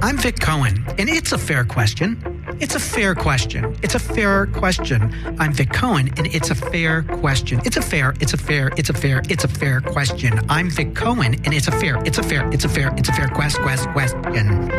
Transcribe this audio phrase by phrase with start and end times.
[0.00, 2.22] I'm Vic Cohen, and it's a fair question.
[2.60, 3.76] It's a fair question.
[3.82, 5.12] It's a fair question.
[5.40, 7.60] I'm Vic Cohen, and it's a fair question.
[7.64, 10.38] It's a fair, it's a fair, it's a fair, it's a fair question.
[10.48, 13.12] I'm Vic Cohen, and it's a fair, it's a fair, it's a fair, it's a
[13.12, 14.70] fair quest, quest, question.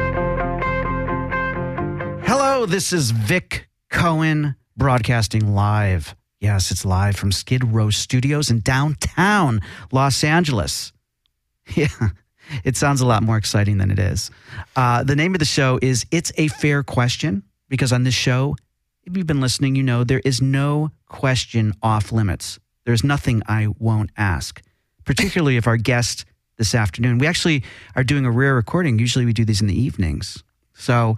[2.24, 6.16] Hello, this is Vic Cohen broadcasting live.
[6.40, 9.60] Yes, it's live from Skid Row Studios in downtown
[9.92, 10.94] Los Angeles.
[11.76, 11.88] Yeah,
[12.64, 14.32] it sounds a lot more exciting than it is.
[14.76, 18.56] Uh, the name of the show is It's a Fair Question, because on this show,
[19.04, 22.60] if you've been listening, you know there is no question off limits.
[22.86, 24.62] There's nothing I won't ask,
[25.06, 26.26] particularly if our guest
[26.58, 27.64] this afternoon, we actually
[27.96, 29.00] are doing a rare recording.
[29.00, 30.44] Usually we do these in the evenings.
[30.74, 31.16] So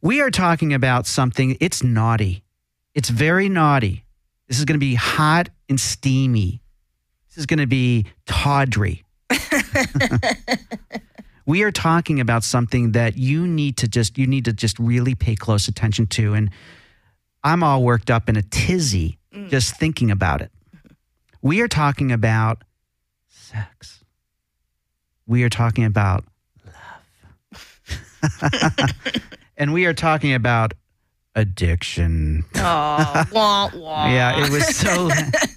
[0.00, 2.42] we are talking about something, it's naughty.
[2.94, 4.04] It's very naughty.
[4.48, 6.60] This is going to be hot and steamy.
[7.28, 9.04] This is going to be tawdry.
[11.46, 15.14] we are talking about something that you need to just you need to just really
[15.14, 16.50] pay close attention to and
[17.44, 19.48] i'm all worked up in a tizzy mm.
[19.48, 20.50] just thinking about it
[21.42, 22.62] we are talking about
[23.28, 24.04] sex
[25.26, 26.24] we are talking about
[26.66, 28.50] love
[29.56, 30.74] and we are talking about
[31.36, 34.06] addiction Oh, wah, wah.
[34.10, 35.08] yeah, it was so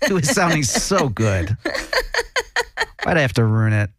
[0.04, 1.58] it was sounding so good.
[3.04, 3.90] Why'd I have to ruin it?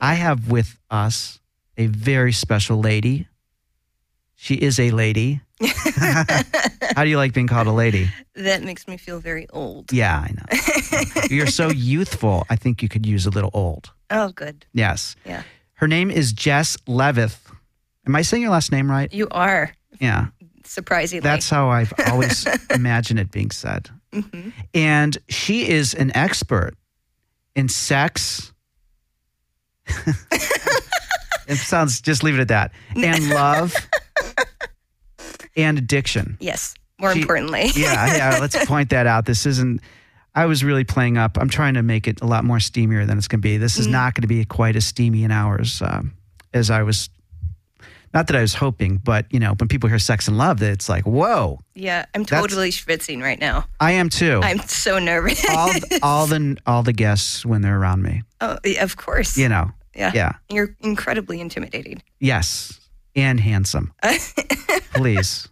[0.00, 1.40] I have with us
[1.76, 3.26] a very special lady.
[4.34, 5.40] She is a lady.
[6.96, 8.10] How do you like being called a lady?
[8.34, 9.92] That makes me feel very old.
[9.92, 11.22] Yeah, I know.
[11.30, 12.44] You're so youthful.
[12.50, 13.92] I think you could use a little old.
[14.10, 14.66] Oh, good.
[14.72, 15.16] Yes.
[15.24, 15.42] Yeah.
[15.74, 17.38] Her name is Jess Levith.
[18.06, 19.12] Am I saying your last name right?
[19.12, 20.26] You are, Yeah.
[20.64, 21.20] surprisingly.
[21.22, 23.88] That's how I've always imagined it being said.
[24.12, 24.52] Mhm.
[24.74, 26.74] And she is an expert
[27.56, 28.52] in sex.
[31.48, 32.72] it sounds, just leave it at that.
[32.96, 33.74] And love
[35.56, 36.36] and addiction.
[36.40, 37.70] Yes, more She- importantly.
[37.74, 38.38] Yeah, yeah.
[38.40, 39.26] Let's point that out.
[39.26, 39.80] This isn't,
[40.34, 41.38] I was really playing up.
[41.38, 43.56] I'm trying to make it a lot more steamier than it's going to be.
[43.56, 43.92] This is Mhm.
[43.92, 46.14] not going to be quite as steamy in hours um,
[46.52, 47.08] as I was.
[48.14, 50.70] Not that I was hoping, but you know, when people hear sex and love, that
[50.70, 53.66] it's like, whoa, Yeah, I'm totally schwitzing right now.
[53.80, 54.40] I am too.
[54.42, 55.44] I'm so nervous.
[55.50, 55.70] all
[56.02, 58.22] all the all the guests when they're around me.
[58.40, 59.36] oh, of course.
[59.36, 60.12] You know, yeah.
[60.14, 62.02] yeah, You're incredibly intimidating.
[62.20, 62.78] yes,
[63.16, 63.92] and handsome.
[64.94, 65.48] Please.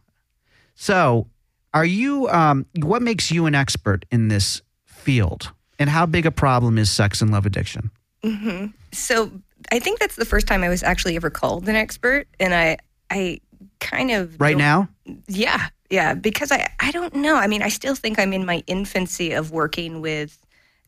[0.74, 1.26] So,
[1.74, 2.28] are you?
[2.28, 6.90] Um, what makes you an expert in this field, and how big a problem is
[6.90, 7.90] sex and love addiction?
[8.24, 8.66] Mm-hmm.
[8.92, 9.32] So
[9.70, 12.78] I think that's the first time I was actually ever called an expert, and I,
[13.10, 13.40] I
[13.80, 14.88] kind of Right now,
[15.28, 17.36] Yeah, yeah, because I, I don't know.
[17.36, 20.38] I mean, I still think I'm in my infancy of working with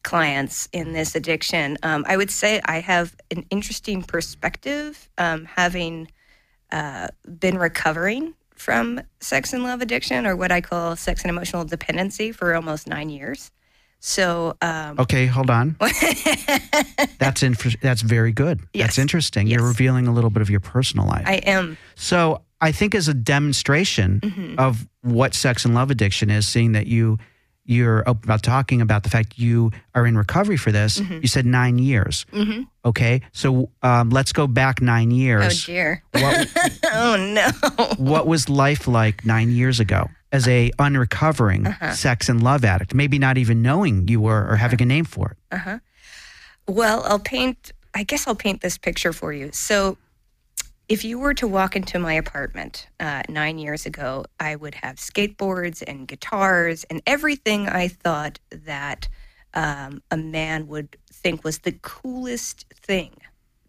[0.02, 1.76] clients in this addiction.
[1.82, 6.08] Um, I would say I have an interesting perspective, um, having
[6.70, 7.08] uh,
[7.38, 12.32] been recovering from sex and love addiction, or what I call sex and emotional dependency,
[12.32, 13.50] for almost nine years.
[14.06, 15.76] So, um, okay, hold on.
[17.18, 18.58] That's in, That's very good.
[18.60, 18.98] That's Yes.
[18.98, 19.46] interesting.
[19.46, 21.24] You're revealing a little bit of your personal life.
[21.26, 21.78] I am.
[21.94, 24.58] So I think as a demonstration Mhm.
[24.58, 27.18] of what sex and love addiction is, seeing that you
[27.66, 31.00] you're open about talking about the fact you are in recovery for this.
[31.00, 31.22] Mhm.
[31.22, 32.26] You said nine years.
[32.30, 35.64] hmm Okay, so um, let's go back nine years.
[35.64, 36.02] Oh dear.
[36.12, 36.46] what
[36.92, 37.48] oh no.
[37.96, 41.92] what was life like nine years ago as a unrecovering Uh-huh.
[41.94, 42.94] sex and love addict?
[42.94, 45.36] Maybe not even knowing you were or having a name for it.
[45.54, 45.78] Uh huh.
[46.66, 47.72] Well, I'll paint.
[47.94, 49.50] I guess I'll paint this picture for you.
[49.52, 49.96] So,
[50.88, 54.96] if you were to walk into my apartment uh, nine years ago, I would have
[54.96, 59.08] skateboards and guitars and everything I thought that
[59.54, 63.12] um, a man would think was the coolest thing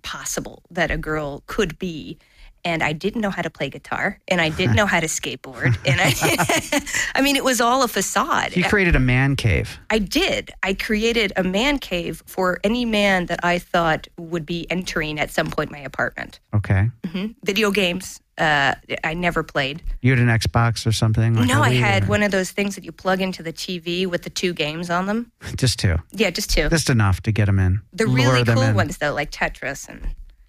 [0.01, 2.17] possible that a girl could be.
[2.65, 5.77] And I didn't know how to play guitar, and I didn't know how to skateboard,
[5.85, 6.81] and I,
[7.15, 8.55] I mean, it was all a facade.
[8.57, 9.77] You created a man cave.
[9.91, 10.49] I did.
[10.63, 15.29] I created a man cave for any man that I thought would be entering at
[15.29, 16.39] some point my apartment.
[16.55, 19.83] Okay, hmm Video games, uh, I never played.
[20.01, 21.35] you had an Xbox or something.
[21.35, 24.07] Like no, I had or- one of those things that you plug into the TV
[24.07, 25.31] with the two games on them.
[25.55, 26.67] Just two, Yeah, just two.
[26.69, 27.81] just enough to get them in.
[27.93, 30.01] The really cool ones, though, like Tetris and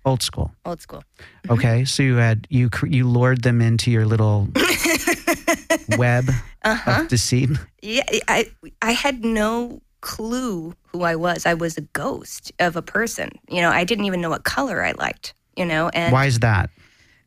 [0.07, 0.53] Old school.
[0.65, 1.03] old school.
[1.51, 4.49] Okay, so you had you you lured them into your little
[5.97, 6.31] web
[6.65, 7.03] Uh-huh.
[7.03, 7.51] of deceit.
[7.83, 8.51] Yeah, I
[8.83, 11.47] I had no clue who I was.
[11.47, 13.31] I was a ghost of a person.
[13.49, 15.35] You know, I didn't even know what color I liked.
[15.57, 16.71] You know, and Why is that?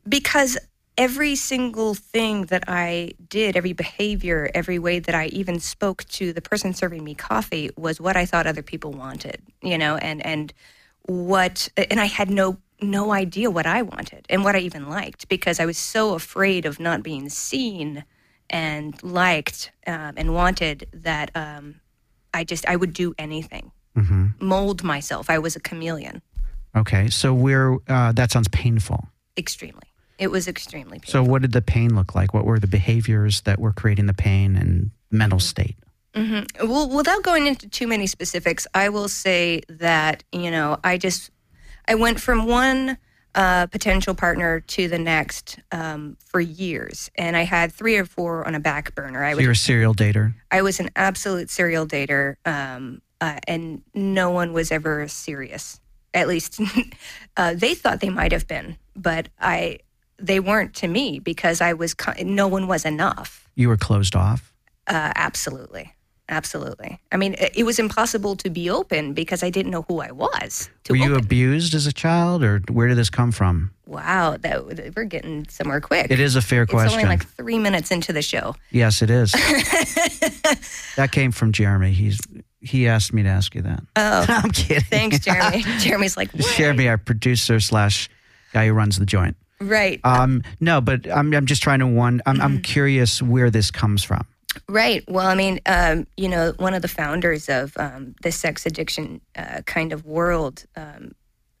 [0.08, 0.58] because
[0.98, 6.32] every single thing that I did, every behavior, every way that I even spoke to
[6.32, 10.24] the person serving me coffee was what I thought other people wanted, you know, and
[10.24, 10.52] and
[11.06, 15.28] what and I had no no idea what I wanted and what I even liked
[15.28, 18.04] because I was so afraid of not being seen
[18.48, 21.80] and liked um, and wanted that um,
[22.34, 25.28] I just I would do anything, hmm mold myself.
[25.30, 26.22] I was a chameleon,
[26.76, 29.08] Okay, so we're uh, that sounds painful.
[29.36, 29.82] extremely.
[30.18, 31.12] It was extremely painful.
[31.12, 32.34] So, what did the pain look like?
[32.34, 35.76] What were the behaviors that were creating the pain and mental state?
[36.14, 40.98] hmm Well, without going into too many specifics, I will say that you know I
[40.98, 41.30] just
[41.90, 42.98] I went from one
[43.34, 48.46] uh, potential partner to the next um, for years, and I had three or four
[48.46, 49.24] on a back burner.
[49.24, 50.32] I So would you're a serial dater.
[50.52, 55.80] I was an absolute serial dater, um, uh, and no one was ever serious.
[56.14, 56.60] At least
[57.36, 59.80] uh, they thought they might have been, but I
[60.16, 63.48] they weren't to me because I was no one was enough.
[63.56, 64.54] You were closed off.
[64.86, 65.92] Uh, absolutely,
[66.30, 66.98] absolutely.
[67.12, 70.70] I mean, it, was impossible to be open because I didn't know who I was.
[70.88, 71.24] Were you open.
[71.24, 73.70] abused as a child, or where did this come from?
[73.86, 76.12] wow, that we're getting somewhere quick.
[76.12, 76.92] It is a fair It's question.
[77.00, 78.54] only like three minutes into the show.
[78.70, 79.32] yes, it is.
[80.96, 81.92] that came from Jeremy.
[81.92, 82.20] He's
[82.60, 83.82] he asked me to ask you that.
[83.96, 84.84] Oh, I'm kidding.
[84.84, 85.62] thanks, Jeremy.
[85.78, 88.08] Jeremy's like, "What?" Jeremy, our producer slash
[88.52, 89.36] guy who runs the joint.
[89.60, 90.00] right.
[90.04, 92.20] Um, no, but I'm I'm just trying to one.
[92.26, 92.42] I'm Mm-hmm.
[92.44, 94.24] I'm curious where this comes from.
[94.68, 95.04] Right.
[95.08, 99.20] Well, I mean, um, you know, one of the founders of um, the sex addiction
[99.36, 101.12] uh, kind of world, um,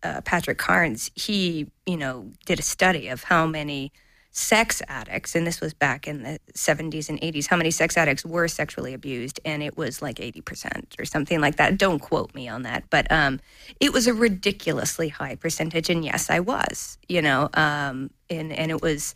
[0.02, 3.92] uh, Patrick Carnes, he, you know, did a study of how many
[4.32, 8.24] sex addicts, and this was back in the 70s and 80s, how many sex addicts
[8.24, 11.78] were sexually abused, and it was like 80% or something like that.
[11.78, 13.40] Don't quote me on that, but um,
[13.80, 18.70] it was a ridiculously high percentage, and yes, I was, you know, um, and and
[18.70, 19.14] it was,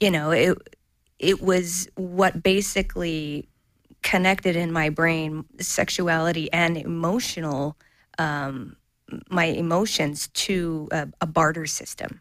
[0.00, 0.58] you know, it
[1.18, 3.48] it was what basically
[4.02, 7.76] connected in my brain sexuality and emotional
[8.18, 8.76] um,
[9.30, 12.20] my emotions to a, a barter system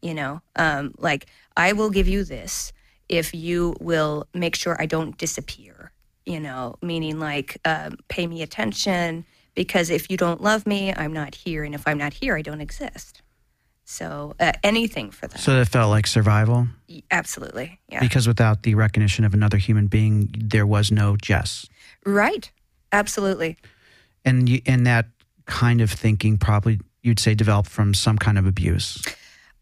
[0.00, 0.40] you know?
[0.56, 1.26] Um, like
[1.56, 2.72] i will give you this
[3.08, 5.92] if you will make sure i don't disappear
[6.28, 6.76] you know?
[6.82, 9.24] Meaning like um, pay me attention
[9.54, 12.42] because if you don't love me i'm not here and if i'm not here i
[12.42, 13.22] don't exist
[13.90, 16.68] so uh, anything for that So it felt like survival
[17.10, 21.66] absolutely yeah because without the recognition of another human being, there was no Jess.
[22.04, 22.50] Right.
[22.92, 23.56] Absolutely.
[24.24, 25.06] And you, and that
[25.46, 29.02] kind of thinking probably you'd say developed from some kind of abuse.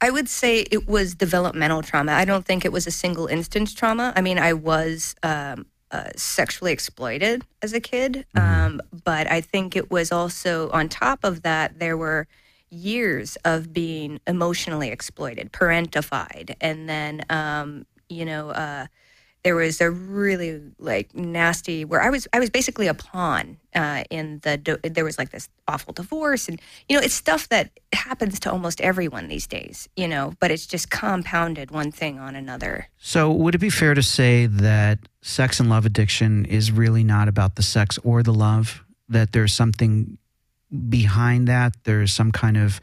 [0.00, 2.12] I would say it was developmental trauma.
[2.12, 4.12] I don't think it was a single instance trauma.
[4.14, 9.74] I mean, I was um, uh, sexually exploited as a kid, um, but I think
[9.74, 12.26] it was also on top of that, there were
[12.70, 18.86] years of being emotionally exploited, parentified, and then, um, you know, uh,
[19.46, 24.02] there was a really like nasty where I was I was basically a pawn uh,
[24.10, 28.40] in the there was like this awful divorce and you know it's stuff that happens
[28.40, 32.88] to almost everyone these days you know but it's just compounded one thing on another
[32.98, 37.28] So would it be fair to say that sex and love addiction is really not
[37.28, 38.84] about the sex or the love?
[39.08, 40.18] That there's something
[40.88, 41.74] behind that.
[41.84, 42.80] There's some kind of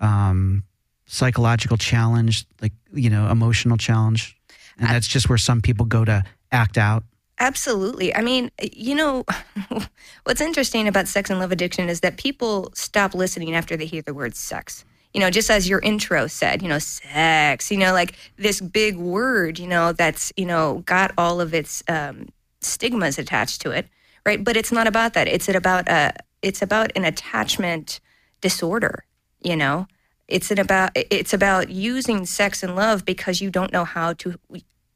[0.00, 0.64] um,
[1.06, 4.36] psychological challenge, like you know, emotional challenge,
[4.78, 7.04] and that's just where some people go to act out.
[7.40, 8.14] Absolutely.
[8.14, 9.24] I mean, you know,
[10.24, 14.02] what's interesting about sex and love addiction is that people stop listening after they hear
[14.02, 14.84] the word sex.
[15.14, 18.96] You know, just as your intro said, you know, sex, you know, like this big
[18.96, 22.28] word, you know, that's, you know, got all of its um,
[22.60, 23.88] stigmas attached to it,
[24.24, 24.44] right?
[24.44, 25.26] But it's not about that.
[25.26, 28.00] It's about a, it's about an attachment
[28.40, 29.04] disorder,
[29.40, 29.86] you know?
[30.28, 34.36] It's an about it's about using sex and love because you don't know how to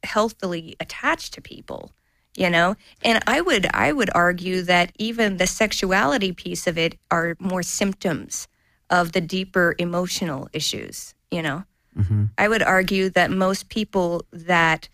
[0.05, 1.93] healthily attach to people
[2.37, 2.77] you know?
[3.03, 7.63] And i would i would argue that even the sexuality piece of it are more
[7.63, 8.49] symptoms
[8.91, 11.65] of the deeper emotional issues you know?
[11.97, 14.89] Hmm i would argue that most people that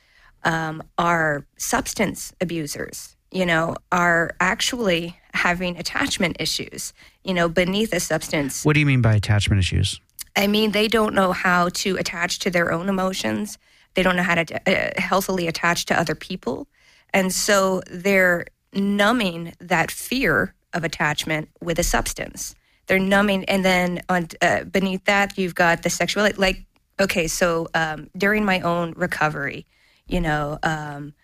[0.44, 6.92] um, are substance abusers you know are actually having attachment issues
[7.24, 10.00] you know beneath a substance What do you mean by attachment issues?
[10.36, 13.58] I mean, they don't know how to attach to their own emotions.
[13.94, 16.68] They don't know how to uh, healthily attach to other people.
[17.12, 22.54] And so they're numbing that fear of attachment with a substance.
[22.86, 26.36] They're numbing, and then on uh, beneath that, you've got the sexuality.
[26.36, 26.64] Like,
[27.00, 29.66] okay, so um, during my own recovery,
[30.06, 31.14] you know, um,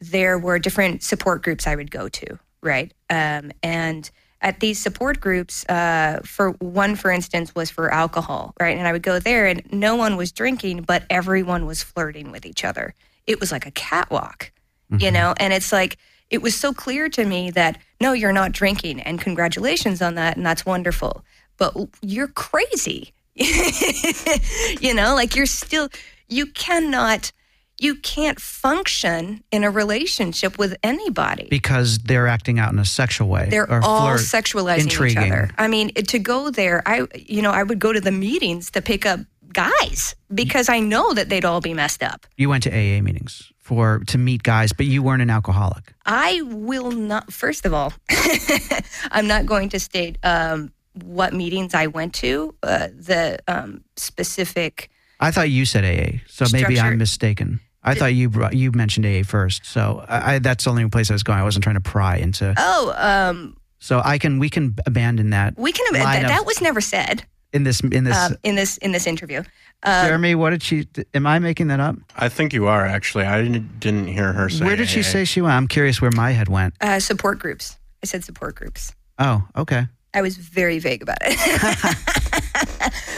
[0.00, 2.92] there were different support groups I would go to, right?
[3.10, 8.76] Um, and at these support groups, uh, for one, for instance, was for alcohol, right?
[8.76, 12.44] And I would go there, and no one was drinking, but everyone was flirting with
[12.44, 12.94] each other.
[13.26, 14.50] It was like a catwalk,
[14.98, 15.34] you know.
[15.38, 15.96] And it's like
[16.28, 20.36] it was so clear to me that no, you're not drinking, and congratulations on that,
[20.36, 21.24] and that's wonderful.
[21.56, 25.88] But you're crazy you know, like you're still,
[26.28, 27.32] you cannot,
[27.82, 31.48] you can't function in a relationship with anybody.
[31.50, 33.48] because they're acting out in a sexual way.
[33.50, 35.24] They're or all flirt, sexualizing intriguing.
[35.24, 35.50] each other.
[35.58, 38.82] I mean, to go there, I, you know, I would go to the meetings to
[38.82, 39.20] pick up
[39.52, 42.26] guys because I know that they'd all be messed up.
[42.36, 45.92] You went to AA meetings for to meet guys, but you weren't an alcoholic.
[46.06, 47.32] I will not.
[47.32, 47.92] First of all,
[49.10, 52.54] I'm not going to state um, what meetings I went to.
[52.62, 54.90] Uh, the um, specific.
[55.20, 57.60] I thought you said AA, so maybe I'm mistaken.
[57.84, 61.10] I thought you brought, you mentioned AA first, so I, I, that's the only place
[61.10, 61.38] I was going.
[61.38, 62.54] I wasn't trying to pry into.
[62.56, 65.92] Oh, um, So I can we can abandon that we can.
[65.92, 68.16] Line That, that was never said in this in this.
[68.16, 69.42] um, in this in this interview.
[69.82, 70.86] Uh, Jeremy, what did she?
[71.12, 71.96] Am I making that up?
[72.16, 73.24] I think you are actually.
[73.24, 74.64] I didn't, didn't hear her say.
[74.64, 75.02] Where did she AA.
[75.02, 75.54] say she went?
[75.54, 76.74] I'm curious where my head went.
[76.80, 77.76] uh, support groups.
[78.02, 78.94] I said support groups.
[79.18, 81.36] Oh, okay, I was very vague about it.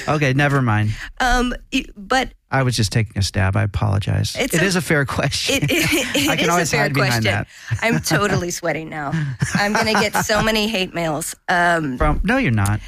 [0.08, 0.90] okay, never mind.
[1.20, 1.54] um,
[1.96, 3.56] but I was just taking a stab.
[3.56, 4.36] I apologize.
[4.38, 5.64] It's It a- is a fair question.
[5.64, 7.46] It, it, I can is always a fair hide behind question.
[7.70, 7.82] that.
[7.82, 9.10] I'm totally sweating now.
[9.54, 11.34] I'm going to get so many hate mails.
[11.48, 12.80] Um, From no, you're not.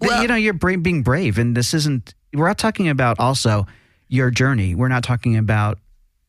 [0.00, 2.14] Well- you know, you're being brave, and this isn't.
[2.32, 3.66] We're not talking about also
[4.08, 4.74] your journey.
[4.74, 5.78] We're not talking about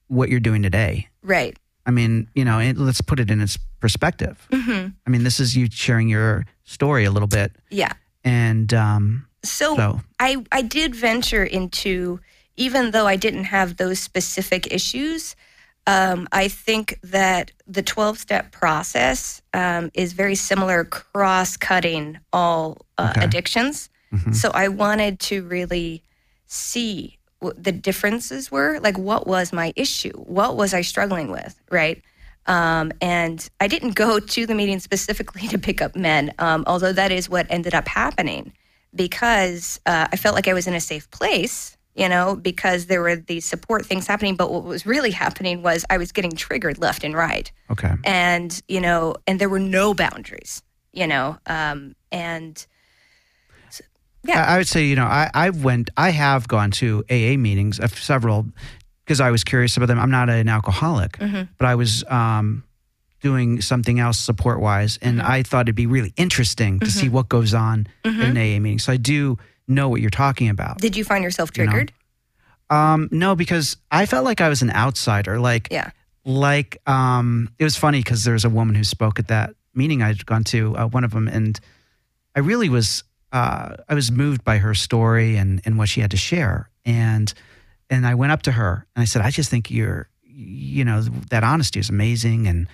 [0.07, 1.07] what you're doing today.
[1.23, 1.55] right.
[1.83, 4.47] I mean, you know, it, let's put it in its perspective.
[4.53, 7.91] hmm I mean, this is you sharing your story a little bit, Yeah.
[8.23, 9.75] and um, So,
[10.19, 12.19] I, I did venture into,
[12.57, 15.35] even though I didn't have those specific issues,
[15.87, 22.85] um, I think that the 12 step process um, is very similar, cross cutting all
[22.97, 23.25] uh, Okay.
[23.25, 23.89] addictions.
[24.13, 24.35] mhm.
[24.35, 26.03] So I wanted to really
[26.45, 28.79] see what the differences were.
[28.79, 30.13] Like, what was my issue?
[30.13, 31.59] What was I struggling with?
[31.71, 32.03] Right.
[32.45, 36.93] Um, and I didn't go to the meeting specifically to pick up men, um, although
[36.93, 38.53] that is what ended up happening
[38.93, 43.01] because uh, I felt like I was in a safe place, you know, because there
[43.01, 44.35] were these support things happening.
[44.35, 48.61] But what was really happening was I was getting triggered left and right okay, and
[48.67, 50.61] you know and there were no boundaries
[50.93, 52.65] you know um and
[54.23, 54.45] Yeah.
[54.47, 57.97] I, would say, you know, I, I went, I have gone to AA meetings, of
[57.97, 58.45] several,
[59.03, 59.97] because I was curious about them.
[59.99, 61.47] I'm not an alcoholic, Mhm.
[61.57, 62.63] but I was um,
[63.21, 65.31] doing something else support wise, and Mm-hmm.
[65.31, 68.79] I thought it'd be really interesting to see what goes on in an AA meeting.
[68.79, 69.37] So I do
[69.67, 70.79] know what you're talking about.
[70.79, 71.71] did you find yourself You know.
[71.71, 71.93] triggered
[72.69, 75.39] Um, no, because I felt like I was an outsider.
[75.39, 75.91] Like, yeah
[76.23, 80.03] like um, it was funny because there was a woman who spoke at that meeting
[80.03, 81.59] I'd gone to, uh, one of them, and
[82.35, 86.11] I really was uh, I was moved by her story and and what she had
[86.11, 87.33] to share, and
[87.89, 91.01] and I went up to her and I said, I just think you're, you know,
[91.29, 92.67] that honesty is amazing, and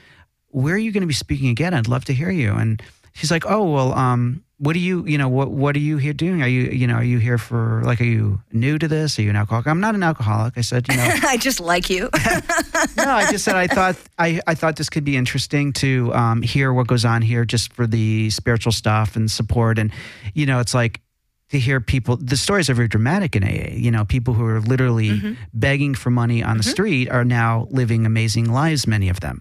[0.58, 1.74] where are you going to be speaking again?
[1.74, 2.54] I'd love to hear you.
[2.54, 2.82] And
[3.14, 6.14] she's like, Oh well, um, what do you, you know, what what are you here
[6.14, 6.42] doing?
[6.42, 9.20] Are you, you know, are you here for like, are you new to this?
[9.20, 9.68] Are you an alcoholic?
[9.68, 10.58] I'm not an alcoholic.
[10.58, 11.04] I said, you know.
[11.24, 12.10] i just like you
[12.98, 16.42] no, I just said I thought I, I thought this could be interesting to um,
[16.42, 19.92] hear what goes on here, just for the spiritual stuff and support, and
[20.34, 21.02] you know, it's like
[21.50, 22.18] to hear people.
[22.18, 23.72] The stories are very dramatic in AA.
[23.74, 28.06] You know, people who are literally begging for money on the street are now living
[28.06, 28.86] amazing lives.
[28.88, 29.40] Many of them,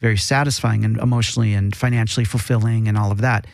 [0.00, 3.46] very satisfying and emotionally and financially fulfilling, and all of that.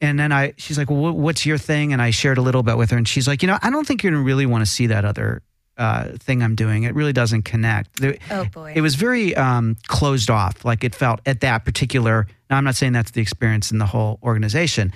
[0.00, 1.92] And then I, she's like, well, what's your thing?
[1.92, 3.86] And I shared a little bit with her, and she's like, you know, I don't
[3.86, 5.40] think you're gonna really want to see that other
[5.78, 6.82] uh, thing I'm doing.
[6.82, 8.00] It really doesn't connect.
[8.00, 10.64] There- oh boy it was very um, closed off.
[10.64, 12.26] Like it felt at that particular.
[12.50, 14.92] Now I'm not saying that's the experience in the whole organization,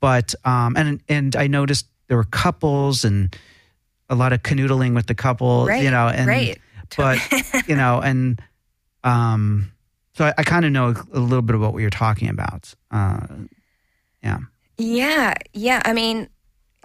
[0.00, 3.34] but um, and and I noticed there were couples and
[4.08, 5.66] a lot of canoodling with the couple.
[5.66, 6.58] right You know, and right
[6.96, 7.18] but
[7.68, 8.40] you know, and
[9.04, 9.72] um,
[10.14, 12.72] so I, I kind of know a little bit about what you're talking about.
[12.90, 13.26] Uh,
[14.22, 14.38] yeah.
[14.78, 16.28] yeah yeah i mean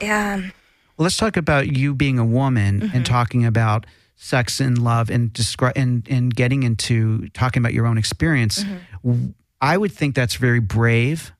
[0.01, 0.51] um
[0.97, 2.95] Well, let's talk about you being a woman Mm-hmm.
[2.97, 7.87] and talking about sex and love and descri- and and getting into talking about your
[7.87, 8.63] own experience.
[8.63, 9.29] Mm-hmm.
[9.61, 11.31] I would think that's very brave,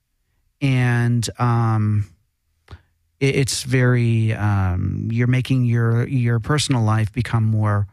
[0.62, 2.06] and um,
[3.20, 7.88] it, it's very um, you're making your your personal life become more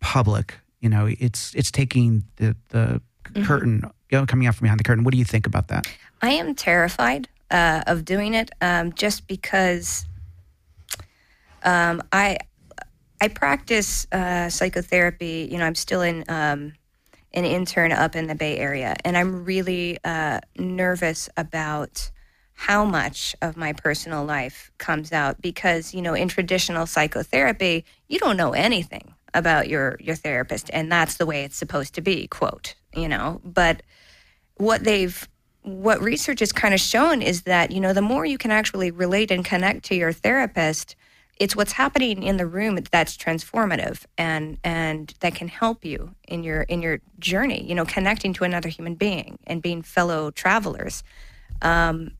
[0.00, 0.58] public.
[0.80, 3.00] You know, it's it's taking the the
[3.32, 3.44] Mm-hmm.
[3.44, 5.04] curtain you know, coming out from behind the curtain.
[5.04, 5.86] What do you think about that?
[6.20, 10.04] I am terrified uh, of doing it um, just because
[11.62, 12.38] um, I
[13.20, 15.48] I practice uh, psychotherapy.
[15.50, 16.72] You know, I'm still in um,
[17.32, 22.10] an intern up in the Bay Area, and I'm really uh, nervous about
[22.54, 28.18] how much of my personal life comes out because you know in traditional psychotherapy you
[28.18, 32.26] don't know anything about your your therapist and that's the way it's supposed to be
[32.26, 33.40] quote you know?
[33.44, 33.82] But
[34.56, 35.28] what they've
[35.62, 38.90] what research has kind of shown is that you know the more you can actually
[38.90, 40.96] relate and connect to your therapist
[41.40, 46.44] it's what's happening in the room that's transformative and and that can help you in
[46.44, 51.02] your in your journey you know connecting to another human being and being fellow travelers.
[51.62, 52.12] Um,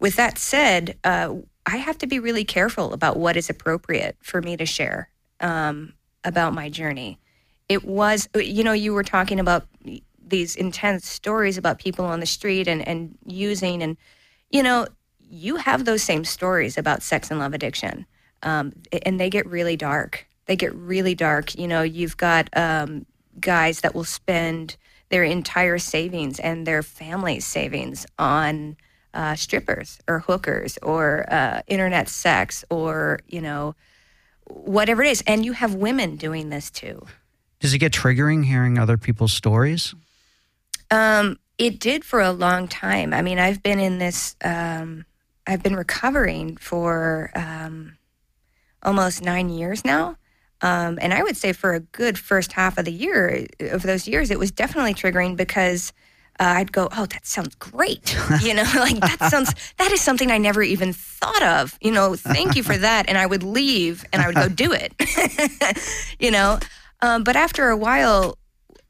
[0.00, 1.34] with that said uh,
[1.66, 5.08] i have to be really careful about what is appropriate for me to share
[5.40, 5.92] um,
[6.24, 7.18] about my journey.
[7.68, 9.66] It was you know you were talking about
[10.26, 13.96] these intense stories about people on the street and and using and
[14.50, 14.86] you know
[15.18, 18.06] you have those same stories about sex and love addiction
[18.44, 18.72] um,
[19.04, 20.26] and they get really dark.
[20.46, 21.58] They get really dark.
[21.58, 23.06] You know, you've got um,
[23.40, 24.76] guys that will spend
[25.08, 28.76] their entire savings and their family's savings on
[29.12, 33.74] uh, strippers or hookers or uh, internet sex or you know
[34.48, 35.22] whatever it is.
[35.26, 37.06] And you have women doing this too.
[37.60, 39.94] Does it get triggering hearing other people's stories?
[40.90, 43.14] Um, it did for a long time.
[43.14, 44.36] I mean, I've been in this.
[44.44, 45.06] Um,
[45.46, 47.96] I've been recovering for um,
[48.84, 50.16] almost nine years now.
[50.62, 54.08] Um, and I would say for a good first half of the year, of those
[54.08, 55.92] years, it was definitely triggering because
[56.40, 60.30] uh, I'd go, "Oh, that sounds great," you know, like that sounds that is something
[60.30, 61.78] I never even thought of.
[61.80, 63.08] You know, thank you for that.
[63.08, 64.94] And I would leave and I would go do it.
[66.18, 66.58] you know,
[67.02, 68.38] um, but after a while,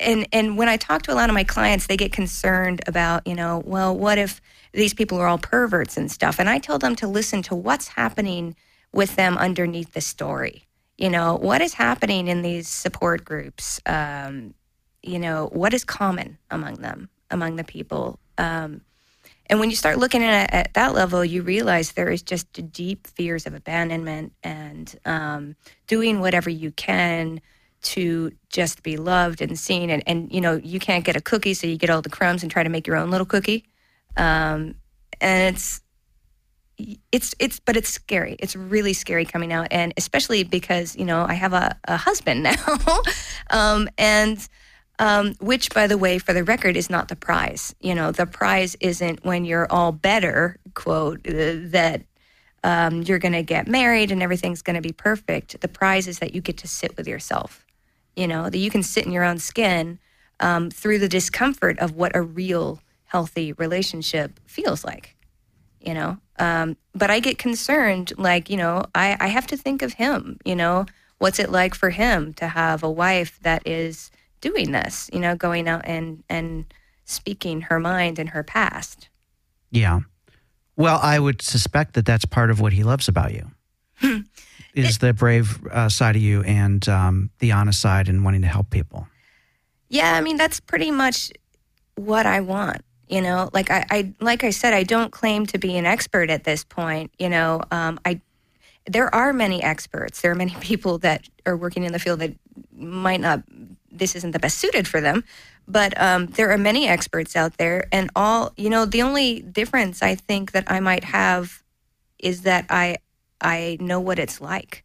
[0.00, 3.26] and and when I talk to a lot of my clients, they get concerned about,
[3.26, 4.40] you know, well, what if
[4.72, 6.38] these people are all perverts and stuff?
[6.38, 8.56] And I tell them to listen to what's happening
[8.94, 10.64] with them underneath the story.
[10.96, 13.80] You know, what is happening in these support groups?
[13.84, 14.54] Um,
[15.02, 18.18] you know, what is common among them, among the people?
[18.38, 18.82] Um,
[19.46, 23.06] and when you start looking at at that level, you realize there is just deep
[23.06, 27.40] fears of abandonment and um, doing whatever you can
[27.82, 29.90] to just be loved and seen.
[29.90, 32.42] And, and, you know, you can't get a cookie, so you get all the crumbs
[32.42, 33.66] and try to make your own little cookie.
[34.16, 34.76] Um,
[35.20, 35.80] and it's
[37.12, 38.36] it's it's but it's scary.
[38.38, 42.42] It's really scary coming out and especially because you know i have a, a husband
[42.44, 43.00] now.
[43.50, 44.46] Um, and
[44.98, 47.74] um, which by the way for the record is not the prize.
[47.80, 52.02] You know the prize isn't when you're all better quote uh, that
[52.62, 55.60] um, you're going to get married and everything's going to be perfect.
[55.60, 57.64] The prize is that you get to sit with yourself.
[58.16, 59.98] You know that you can sit in your own skin
[60.40, 65.13] um, through the discomfort of what a real healthy relationship feels like
[65.84, 69.82] you know um, but i get concerned like you know I, I have to think
[69.82, 70.86] of him you know
[71.18, 75.34] what's it like for him to have a wife that is doing this you know
[75.36, 76.64] going out and and
[77.04, 79.08] speaking her mind and her past
[79.70, 80.00] Yeah.
[80.76, 84.24] Well, I would suspect that that's part of what he loves about you.
[84.74, 88.48] is the brave uh, side of you and um, the honest side and wanting to
[88.48, 89.06] help people.
[89.88, 91.30] yeah i mean that's pretty much
[91.96, 95.58] what i want you know like I, I like i said i don't claim to
[95.58, 98.20] be an expert at this point you know um, i
[98.86, 100.20] there are many experts.
[100.20, 102.34] There are many people that are working in the field that
[102.76, 103.42] might not
[103.90, 105.22] this isn't the best suited for them
[105.68, 110.02] but um, there are many experts out there and all you know the only difference
[110.02, 111.62] i think that i might have
[112.18, 112.96] is that i
[113.40, 114.82] i know what it's like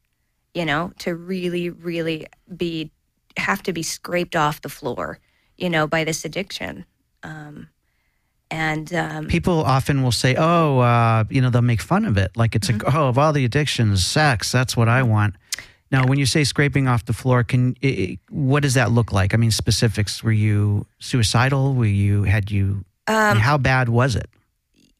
[0.54, 2.92] you know to really really be
[3.36, 5.20] have to be scraped off the floor
[5.58, 6.86] you know by this addiction.
[7.24, 7.70] Um,
[8.52, 12.36] and um, People often will say, oh, uh, you know, they'll make fun of it.
[12.36, 12.86] Like it's Mm-hmm.
[12.86, 15.36] like, oh, of all the addictions, sex, that's what I want.
[15.92, 19.12] Now, when you say scraping off the floor, can i i- what does that look
[19.12, 19.34] like?
[19.34, 20.24] I mean, specifics.
[20.24, 21.74] Were you suicidal?
[21.74, 22.86] Were you had you?
[23.08, 24.30] Um, how bad was it?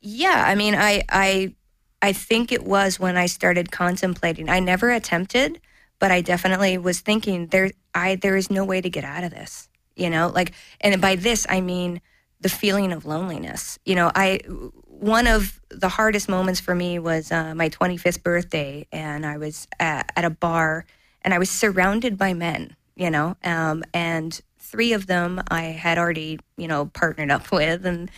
[0.02, 1.54] Yeah, I mean, I I
[2.02, 4.50] I think it was when I started contemplating.
[4.50, 5.60] I never attempted,
[6.00, 9.32] but I definitely was thinking there I there is no way to get out of
[9.32, 9.68] this.
[9.96, 12.02] You know, like and by this I mean
[12.42, 13.80] the feeling of loneliness.
[13.86, 14.40] You know, I
[14.88, 19.68] one of the hardest moments for me was uh, my 25th birthday, and I was
[19.80, 20.86] at, at a bar,
[21.22, 22.76] and I was surrounded by men.
[22.96, 27.86] You know, um, and three of them I had already you know partnered up with,
[27.86, 28.10] and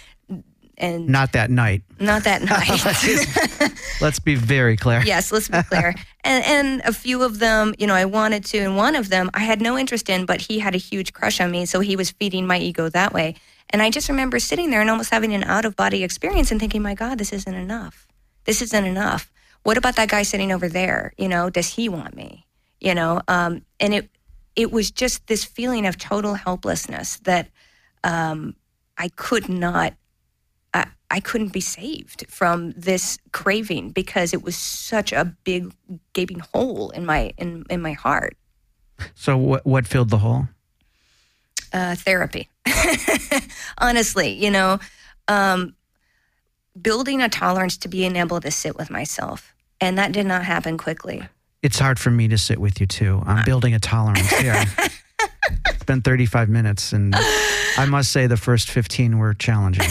[0.77, 1.83] and Not that night.
[1.99, 2.41] not that
[3.61, 3.71] night.
[4.01, 5.03] Let's be very clear.
[5.05, 5.93] yes, let's be clear.
[6.23, 9.31] And and a few of them, you know, I wanted to, and one of them
[9.33, 11.95] I had no interest in, but he had a huge crush on me, so he
[11.95, 13.33] was feeding my ego that way.
[13.71, 16.59] And I just remember sitting there and almost having an out of body experience and
[16.59, 18.07] thinking, my God, this isn't enough.
[18.45, 19.31] This isn't enough.
[19.63, 21.13] What about that guy sitting over there?
[21.17, 22.45] You know, does he want me?
[22.79, 24.09] You know, um, and it
[24.55, 27.49] it was just this feeling of total helplessness that
[28.03, 28.55] um,
[28.97, 29.93] I could not
[30.73, 35.73] I, I couldn't be saved from this craving because it was such a big
[36.13, 38.35] gaping hole in my in, in my heart.
[39.15, 40.47] So what what filled the hole?
[41.73, 42.49] Uh, therapy,
[43.77, 44.79] honestly, you know,
[45.27, 45.75] um,
[46.79, 50.77] building a tolerance to being able to sit with myself, and that did not happen
[50.77, 51.23] quickly.
[51.61, 53.21] It's hard for me to sit with you too.
[53.25, 54.63] I'm building a tolerance here.
[55.67, 57.13] it's been 35 minutes, and
[57.77, 59.87] I must say the first 15 were challenging.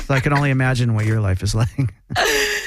[0.00, 1.94] so I can only imagine what your life is like.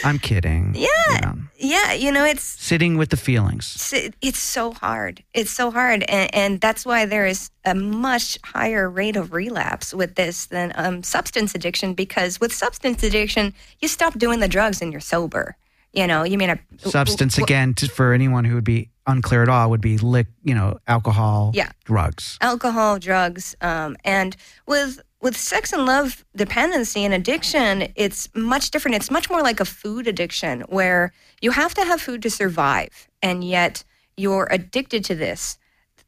[0.06, 0.74] I'm kidding.
[0.76, 1.20] Yeah.
[1.22, 3.92] Know, Yeah, you know, it's sitting with the feelings.
[3.92, 5.24] it's, it's so hard.
[5.34, 9.94] It's so hard, and, and that's why there is a much higher rate of relapse
[9.94, 11.94] with this than um, substance addiction.
[11.94, 15.58] Because with substance addiction, you stop doing the drugs and you're sober.
[15.93, 19.41] You know, you mean a Substance w- again to, for anyone who would be unclear
[19.41, 21.71] at all would be lick, you know, alcohol, Yeah.
[21.84, 22.38] drugs.
[22.41, 24.36] alcohol, drugs, um, and
[24.67, 28.95] with with sex and love dependency and addiction, it's much different.
[28.95, 33.10] It's much more like a food addiction where you have to have food to survive,
[33.21, 33.84] and yet
[34.15, 35.58] you're addicted to this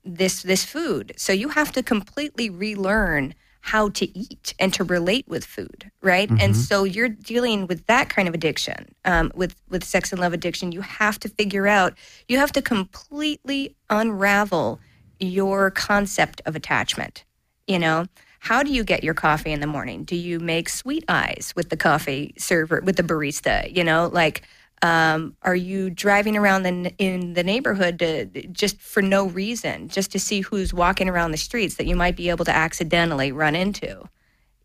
[0.05, 1.11] this this food.
[1.17, 6.29] So you have to completely relearn how to eat and to relate with food, right?
[6.39, 10.33] And so you're dealing with that kind of addiction, um, with with sex and love
[10.33, 10.71] addiction.
[10.71, 11.93] You have to figure out.
[12.27, 14.79] You have to completely unravel
[15.19, 17.23] your concept of attachment.
[17.67, 18.07] You know,
[18.39, 20.03] how do you get your coffee in the morning?
[20.03, 23.73] Do you make sweet eyes with the coffee server with the barista?
[23.73, 24.41] You know, like
[24.81, 30.11] um, are you driving around the, in the neighborhood to, just for no reason, just
[30.13, 33.55] to see who's walking around the streets that you might be able to accidentally run
[33.55, 34.03] into?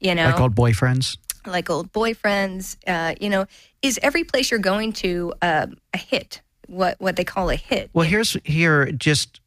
[0.01, 1.17] You know, Like old boyfriends.
[1.47, 2.77] like old boyfriends.
[2.87, 3.47] Uh, you know,
[3.83, 6.41] is every place you're going to uh, a hit?
[6.67, 7.91] What what they call a hit?
[7.93, 9.41] Well, here's here just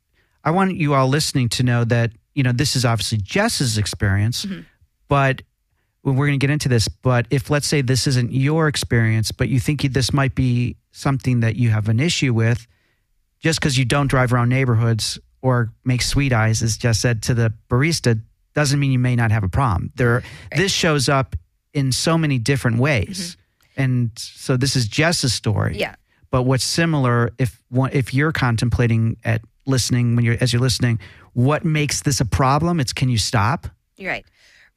[0.43, 4.45] I want you all listening to know that you know this is obviously Jess's experience,
[4.45, 4.61] Mm-hmm.
[5.09, 5.41] but
[6.03, 6.87] we're going to get into this.
[6.87, 11.41] But if let's say this isn't your experience, but you think this might be something
[11.41, 12.67] that you have an issue with,
[13.39, 17.33] just because you don't drive around neighborhoods or make sweet eyes, as Jess said to
[17.33, 18.19] the barista,
[18.53, 19.91] doesn't mean you may not have a problem.
[19.95, 20.23] There,
[20.55, 21.35] this shows up
[21.73, 23.37] in so many different ways,
[23.77, 25.79] and so this is Jess's story Mm-hmm.
[25.81, 25.95] Yeah.
[26.31, 30.99] but what's similar if one, if you're contemplating at listening when you're as you're listening
[31.33, 34.25] what makes this a problem it's can you stop You're right.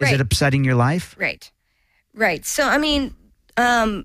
[0.03, 0.15] Is right.
[0.15, 1.51] it upsetting your life Right.
[2.15, 2.45] Right.
[2.45, 3.15] So, I mean,
[3.57, 4.05] um,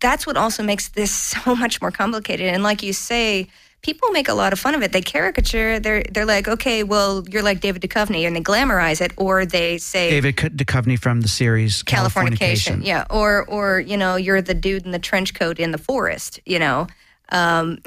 [0.00, 2.46] that's what also makes this so much more complicated.
[2.46, 3.48] And like you say,
[3.82, 4.92] people make a lot of fun of it.
[4.92, 5.80] They caricature.
[5.80, 9.78] They're they're like, okay, well, you're like David Duchovny, and they glamorize it, or they
[9.78, 12.82] say david Duchovny from the series Californication.
[12.82, 13.04] californication Yeah.
[13.10, 16.40] Or or you know, you're the dude in the trench coat in the forest.
[16.44, 16.86] You know.
[17.32, 17.78] Um,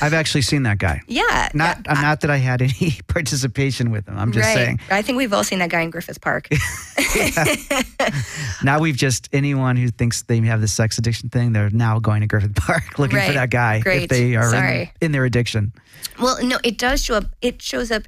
[0.00, 1.48] i've actually seen that guy yeah.
[1.54, 4.54] not i'm not that i had any participation with him i'm just right.
[4.54, 6.48] saying I think we've all seen that guy in Griffith Park.
[8.62, 12.20] now we've just anyone who thinks they have the sex addiction thing they're now going
[12.20, 15.72] to griffith park looking for that guy if they are in, in their addiction
[16.20, 17.24] Well, no, it does show up.
[17.40, 18.02] It shows up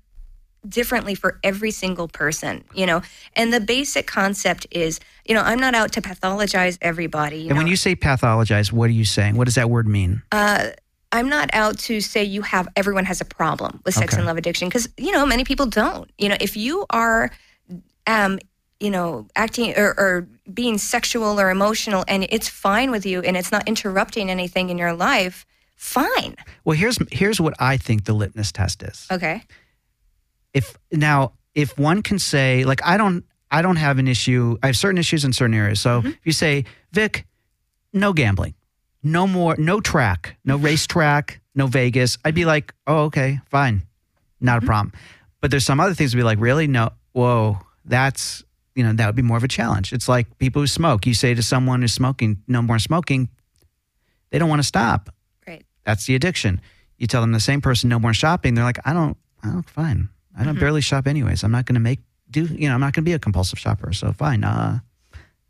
[0.68, 3.02] differently for every single person, you know.
[3.34, 7.38] And the basic concept is, you know, I'm not out to pathologize everybody.
[7.38, 10.22] You and when you say pathologize what are you saying what does that word mean
[10.32, 10.70] uh,
[11.12, 14.20] I'm not out to say you have everyone has a problem with sex Okay.
[14.20, 16.10] and love addiction because you know many people don't.
[16.18, 17.30] You know, if you are,
[18.06, 18.38] um,
[18.78, 23.36] you know, acting or, or being sexual or emotional, and it's fine with you, and
[23.36, 25.44] it's not interrupting anything in your life,
[25.76, 26.36] fine.
[26.64, 29.42] well here's here's what i think the litmus test is Okay.
[30.54, 34.66] If now if one can say like i don't i don't have an issue i
[34.66, 35.80] have certain issues in certain areas.
[35.80, 36.08] So mm-hmm.
[36.08, 37.26] if you say vic
[37.92, 38.54] no gambling
[39.02, 40.66] no more no track no mm-hmm.
[40.66, 43.82] racetrack no vegas i'd be like oh okay fine
[44.40, 44.66] not a mm-hmm.
[44.66, 44.92] problem.
[45.40, 46.66] But there's some other things to be like really?
[46.66, 49.92] No whoa that's you know that would be more of a challenge.
[49.92, 53.28] It's like people who smoke you say to someone who's smoking no more smoking
[54.30, 55.10] they don't want to stop.
[55.46, 55.64] Right.
[55.84, 56.60] that's the addiction.
[56.96, 59.68] You tell them the same person no more shopping, they're like, I don't, I don't,
[59.68, 60.08] fine.
[60.38, 61.42] I don't barely shop anyways.
[61.42, 63.58] I'm not going to make do, you know, I'm not going to be a compulsive
[63.58, 63.92] shopper.
[63.92, 64.44] So fine.
[64.44, 64.80] Uh,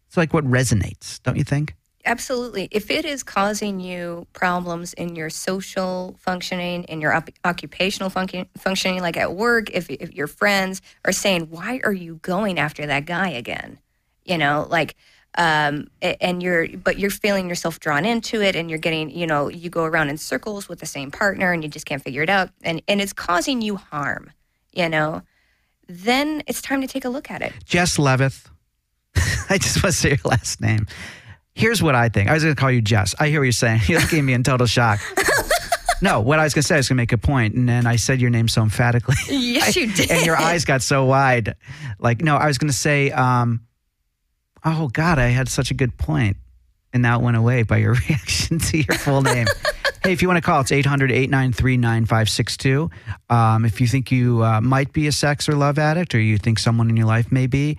[0.09, 1.75] it's like what resonates, don't you think?
[2.07, 2.69] Absolutely.
[2.71, 8.49] If it is causing you problems in your social functioning, in your op- occupational function-
[8.57, 12.87] functioning, like at work, if, if your friends are saying, Why are you going after
[12.87, 13.79] that guy again?
[14.25, 14.97] You know, like,
[15.37, 19.49] um, and you're, but you're feeling yourself drawn into it and you're getting, you know,
[19.49, 22.31] you go around in circles with the same partner and you just can't figure it
[22.31, 24.31] out and, and it's causing you harm,
[24.73, 25.23] you know,
[25.89, 27.53] then it's time to take a look at it.
[27.65, 28.47] Jess Levith.
[29.51, 30.87] I just want to say your last name.
[31.55, 32.31] Here's what I think.
[32.31, 33.15] I was going to call you Jess.
[33.19, 33.83] I hear what you're saying.
[33.87, 35.01] You're looking at me in total shock.
[36.03, 37.69] no, what I was going to say, I was going to make a point, and
[37.69, 39.17] then I said your name so emphatically.
[39.29, 40.11] Yes, you did.
[40.11, 41.57] and your eyes got so wide.
[41.99, 43.61] Like, no, I was going to say, um,
[44.65, 46.37] oh God, I had such a good point,
[46.93, 49.47] and now it went away by your reaction to your full name.
[50.03, 52.91] Hey, if you want to call, it's 800 893 9562.
[53.29, 56.39] Um, If you think you uh, might be a sex or love addict, or you
[56.39, 57.79] think someone in your life may be,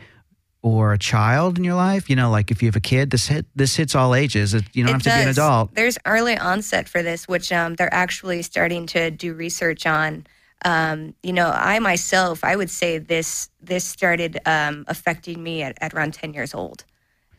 [0.62, 2.10] or a child in your life?
[2.10, 4.54] You know, like if you have a kid, this hit this hits all ages.
[4.54, 5.74] It- You don't It have to be an adult.
[5.74, 10.26] There's early onset for this, which um, they're actually starting to do research on.
[10.64, 15.76] Um, you know, I myself, I would say this this started um, affecting me at,
[15.82, 16.86] at around 10 years old.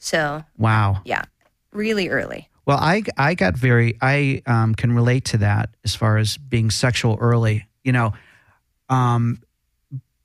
[0.01, 1.03] So Wow.
[1.05, 1.23] yeah,
[1.73, 2.49] really early.
[2.67, 6.71] Well, I I got very I um, can relate to that as far as being
[6.71, 7.67] sexual early.
[7.85, 8.13] You know,
[8.89, 9.41] um,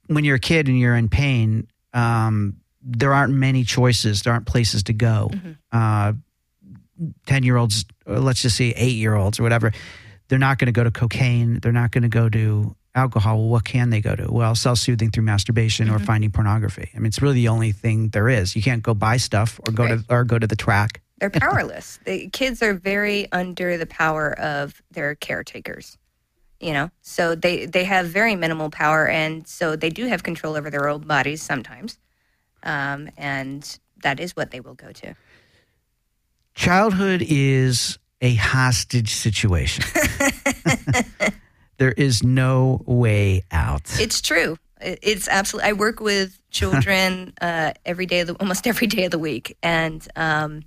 [0.08, 4.22] when you're a kid and you're in pain, um, there aren't many choices.
[4.22, 5.32] There aren't places to go.
[5.72, 6.14] Uh,
[7.28, 9.72] Ten year olds, let's just say eight year olds or whatever,
[10.30, 11.60] they're not going to go to cocaine.
[11.60, 13.38] They're not going to go to alcohol.
[13.38, 14.32] Well, what can they go to?
[14.32, 16.90] Well, self soothing through masturbation or finding pornography.
[16.96, 18.56] I mean, it's really the only thing there is.
[18.56, 20.00] You can't go buy stuff or go Right.
[20.00, 21.02] to or go to the track.
[21.20, 22.00] They're powerless.
[22.06, 25.98] the kids are very under the power of their caretakers.
[26.60, 30.56] You know, so they they have very minimal power, and so they do have control
[30.56, 32.00] over their own bodies sometimes,
[32.64, 35.16] um, and that is what they will go to.
[36.56, 39.84] childhood is a hostage situation.
[41.78, 44.00] there is no way out.
[44.00, 44.58] It's true.
[44.82, 45.70] It's absolutely.
[45.70, 49.58] I work with children uh, every day, of the, almost every day of the week,
[49.64, 50.64] and um,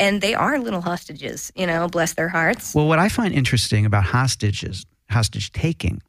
[0.00, 1.52] and they are little hostages.
[1.54, 2.74] You know, bless their hearts.
[2.74, 6.02] well, what I find interesting about hostages, hostage taking,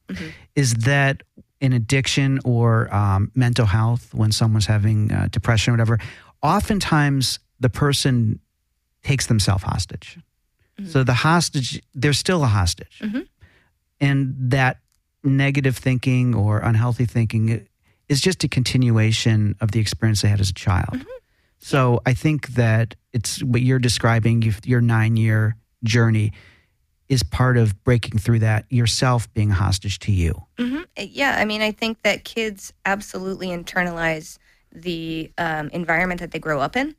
[0.56, 1.22] is that
[1.60, 6.00] in addiction or um, mental health, when someone's having uh, depression or whatever,
[6.42, 8.40] oftentimes the person
[9.04, 10.18] takes themselves hostage.
[10.88, 13.04] So the hostage, they're still a hostage.
[14.00, 14.80] And that
[15.24, 17.68] negative thinking or unhealthy thinking
[18.10, 21.06] is just a continuation of the experience they had as a child.
[21.62, 26.34] So I think that it's what you're describing, your nine year journey
[27.08, 30.46] is part of breaking through that yourself being hostage to you.
[30.58, 34.38] hmm Yeah, I mean, I think that kids absolutely internalize
[34.72, 36.96] the um, environment that they grow up in.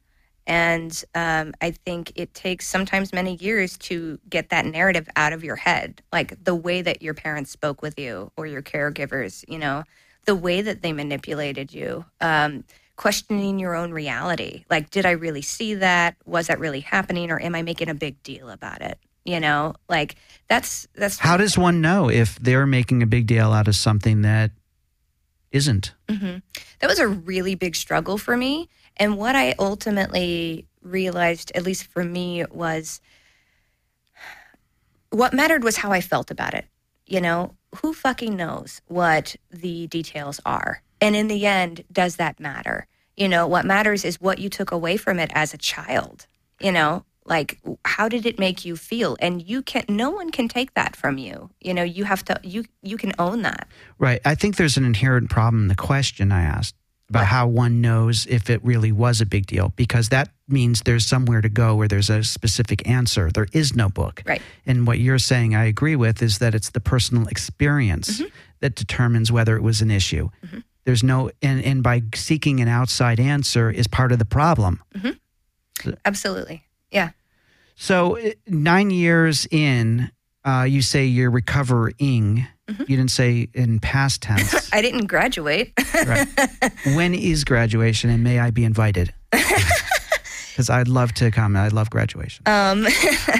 [0.46, 5.44] And um, I think it takes sometimes many years to get that narrative out of
[5.44, 9.58] your head, like the way that your parents spoke with you or your caregivers, you
[9.58, 9.84] know,
[10.26, 12.64] the way that they manipulated you, um,
[13.02, 14.64] questioning your own reality.
[14.70, 16.14] Like, did I really see that?
[16.24, 17.32] Was that really happening?
[17.32, 18.96] Or am I making a big deal about it?
[19.24, 20.14] You know, like
[20.48, 24.22] that's that's How does one know if they're making a big deal out of something
[24.22, 24.52] that
[25.50, 25.94] isn't?
[26.06, 26.38] Mm-hmm.
[26.78, 28.68] that was a really big struggle for me.
[28.96, 33.00] And what I ultimately realized, at least for me, was
[35.10, 36.66] what mattered was how I felt about it.
[37.08, 40.82] You know, who fucking knows what the details are?
[41.00, 42.86] And in the end, does that matter?
[43.16, 46.26] You know, what matters is what you took away from it as a child.
[46.60, 49.16] You know, like how did it make you feel?
[49.20, 51.50] And you can no one can take that from you.
[51.60, 53.68] You know, you have to you you can own that.
[53.98, 54.20] Right.
[54.24, 56.74] I think there's an inherent problem in the question I asked
[57.08, 61.04] about how one knows if it really was a big deal, because that means there's
[61.04, 63.30] somewhere to go where there's a specific answer.
[63.30, 64.22] There is no book.
[64.24, 64.40] Right.
[64.64, 68.28] And what you're saying, I agree with, is that it's the personal experience mm-hmm.
[68.60, 70.30] that determines whether it was an issue.
[70.42, 70.60] Mm-hmm.
[70.84, 74.82] There's no, and, and by seeking an outside answer is part of the problem.
[76.04, 76.64] Absolutely.
[76.90, 77.10] Yeah.
[77.76, 80.10] So nine years in,
[80.44, 82.46] uh, you say you're recovering.
[82.68, 84.70] You didn't say in past tense.
[84.72, 85.72] I didn't graduate.
[85.94, 86.26] Right.
[86.94, 89.12] when is graduation, and may I be invited?
[90.52, 91.56] Because I'd love to come.
[91.56, 92.42] I love graduation.
[92.46, 92.86] Um,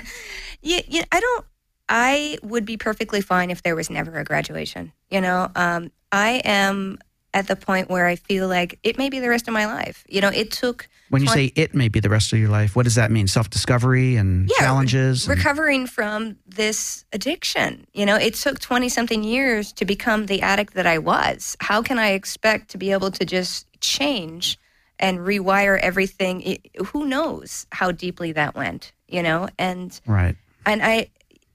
[0.63, 1.45] yeah, yeah, I don't.
[1.89, 4.93] I would be perfectly fine if there was never a graduation.
[5.11, 6.99] You know, um, I am
[7.35, 10.05] at the point where I feel like it may be the rest of my life.
[10.09, 12.49] You know, it took when you twen- say it may be the rest of your
[12.49, 13.27] life, what does that mean?
[13.27, 15.27] Self discovery and Yeah, challenges.
[15.27, 17.87] and- recovering from this addiction.
[17.93, 21.57] You know, it took 20 something years to become the addict that I was.
[21.61, 24.59] How can I expect to be able to just change
[24.99, 26.43] and rewire everything?
[26.43, 29.49] It, who knows how deeply that went, you know?
[29.59, 30.37] And right.
[30.67, 31.09] and I,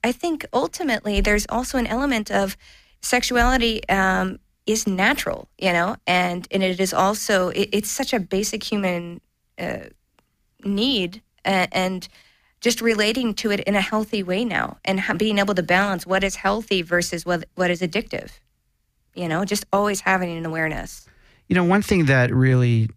[0.04, 2.56] I think ultimately there's also an element of
[3.00, 4.38] sexuality um,
[4.68, 9.20] is natural, you know, and and it is also it, it's such a basic human
[9.58, 9.88] uh,
[10.62, 12.06] need, and
[12.60, 16.22] just relating to it in a healthy way now, and being able to balance what
[16.22, 18.30] is healthy versus what what is addictive,
[19.14, 21.08] you know, just always having an awareness.
[21.48, 22.90] You know, one thing that really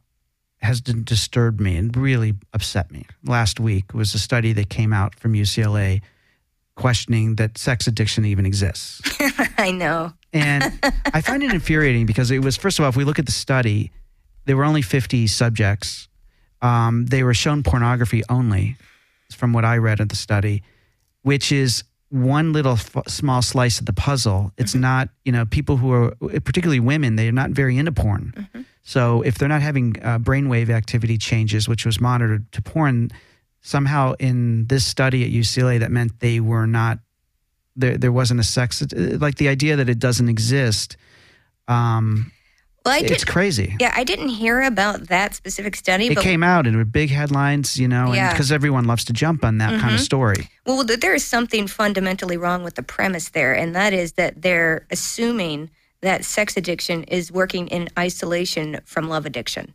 [0.62, 5.16] has disturbed me and really upset me last week was a study that came out
[5.16, 6.02] from UCLA
[6.82, 9.02] questioning that sex addiction even exists.
[9.58, 10.14] I know.
[10.34, 10.80] And
[11.14, 13.32] I find it infuriating because it was, first of all, if we look at the
[13.32, 13.92] study,
[14.46, 16.08] there were only 50 subjects.
[16.64, 18.78] Um, they were shown pornography only,
[19.32, 20.64] from what I read of the study,
[21.22, 24.52] which is one little f- small slice of the puzzle.
[24.58, 28.50] It's not, you know, people who are, particularly women, they're not very into porn.
[28.82, 33.12] So if they're not having uh, brainwave activity changes, which was monitored to porn,
[33.62, 37.00] somehow in this study at UCLA, that meant they were not,
[37.76, 40.98] there, there wasn't a sex, like the idea that it doesn't exist.
[41.68, 42.32] Um,
[42.84, 43.76] Well, I it's crazy.
[43.80, 47.88] Yeah, I didn't hear about that specific study, It came out in big headlines, you
[47.88, 48.32] know, Yeah.
[48.34, 50.50] because everyone loves to jump on that kind of story.
[50.66, 54.88] Well, there is something fundamentally wrong with the premise there, and that is that they're
[54.90, 55.70] assuming
[56.02, 59.74] that sex addiction is working in isolation from love addiction.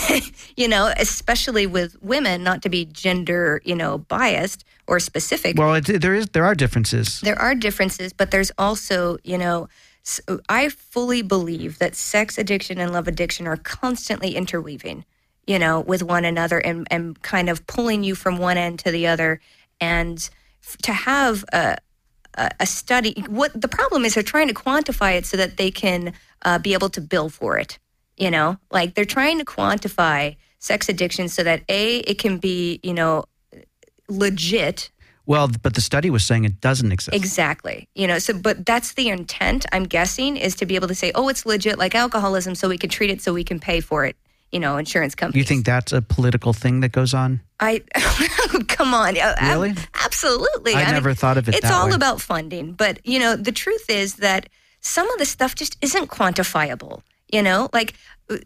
[0.56, 5.58] you know, especially with women, not to be gender, you know, biased or specific.
[5.58, 7.20] Well, it, there is there are differences.
[7.20, 9.68] there are differences, but there's also, you know,
[10.48, 15.04] I fully believe that sex addiction and love addiction are constantly interweaving,
[15.46, 18.90] you know, with one another and, and kind of pulling you from one end to
[18.90, 19.40] the other.
[19.80, 20.28] And
[20.62, 21.76] f- to have a,
[22.34, 25.70] a, a study, what the problem is, they're trying to quantify it so that they
[25.70, 27.78] can uh, be able to bill for it.
[28.16, 32.78] You know, like they're trying to quantify sex addiction so that A, it can be,
[32.82, 33.24] you know,
[34.08, 34.90] legit
[35.26, 37.14] Well, but the study was saying it doesn't exist.
[37.14, 37.88] Exactly.
[37.94, 41.12] You know, so but that's the intent, I'm guessing, is to be able to say,
[41.14, 44.04] oh, it's legit like alcoholism, so we can treat it so we can pay for
[44.04, 44.16] it,
[44.50, 45.38] you know, insurance companies.
[45.42, 47.40] you think that's a political thing that goes on?
[47.60, 47.82] I
[48.68, 49.14] come on.
[49.42, 49.74] Really?
[50.04, 50.74] absolutely.
[50.74, 51.94] I mean, never thought of it It's all way.
[51.94, 52.72] about funding.
[52.72, 54.48] But, you know, the truth is that
[54.80, 57.02] some of the stuff just isn't quantifiable.
[57.32, 57.94] You know, like
[58.30, 58.36] uh,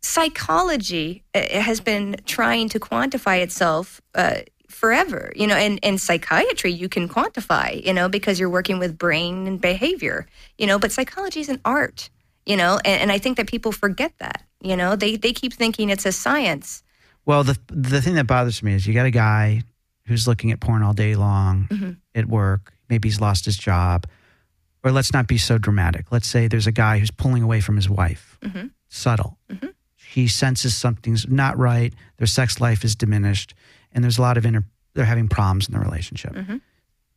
[0.00, 5.32] psychology uh, has been trying to quantify itself uh, forever.
[5.36, 9.46] You know, and in psychiatry, you can quantify, you know, because you're working with brain
[9.46, 10.26] and behavior,
[10.58, 12.10] you know, but psychology is an art,
[12.44, 14.42] you know, and, and I think that people forget that.
[14.62, 16.82] You know, they, they keep thinking it's a science.
[17.26, 19.62] Well, the the thing that bothers me is you got a guy
[20.06, 21.90] who's looking at porn all day long Mm-hmm.
[22.14, 22.72] at work.
[22.88, 24.06] Maybe he's lost his job.
[24.86, 26.12] Or let's not be so dramatic.
[26.12, 28.38] Let's say there's a guy who's pulling away from his wife.
[28.40, 28.70] Mhm.
[28.88, 29.36] Subtle.
[29.50, 29.66] Mm-hmm.
[29.96, 31.92] He senses something's not right.
[32.18, 33.52] Their sex life is diminished,
[33.92, 34.62] and there's a lot of inner.
[34.94, 36.32] they're having problems in the relationship.
[36.34, 36.60] Mhm.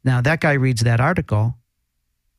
[0.03, 1.57] Now that guy reads that article,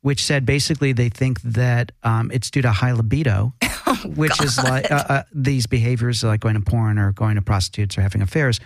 [0.03, 3.55] which said basically they think that um, it's due to high libido,
[4.05, 7.97] which is like uh, uh, these behaviors like going to porn or going to prostitutes
[7.97, 8.59] or having affairs,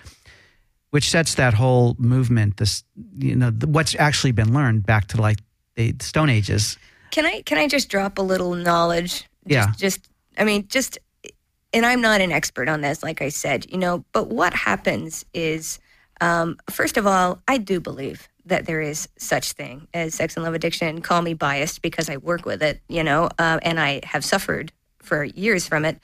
[0.91, 2.57] which sets that whole movement.
[2.57, 2.83] This
[3.19, 5.39] you know what's actually been learned back to like
[5.77, 6.79] the Stone Ages.
[7.11, 9.13] Can I can I just drop a little knowledge?
[9.13, 9.67] Just, Yeah.
[9.77, 10.99] Just I mean, just
[11.73, 14.05] and I'm not an expert on this, like I said, you know.
[14.13, 15.79] But what happens is,
[16.21, 20.45] um, first of all, I do believe that there is such thing as sex and
[20.45, 21.01] love addiction.
[21.01, 24.73] Call me biased because I work with it, you know, uh, and I have suffered
[25.03, 25.99] for years from it.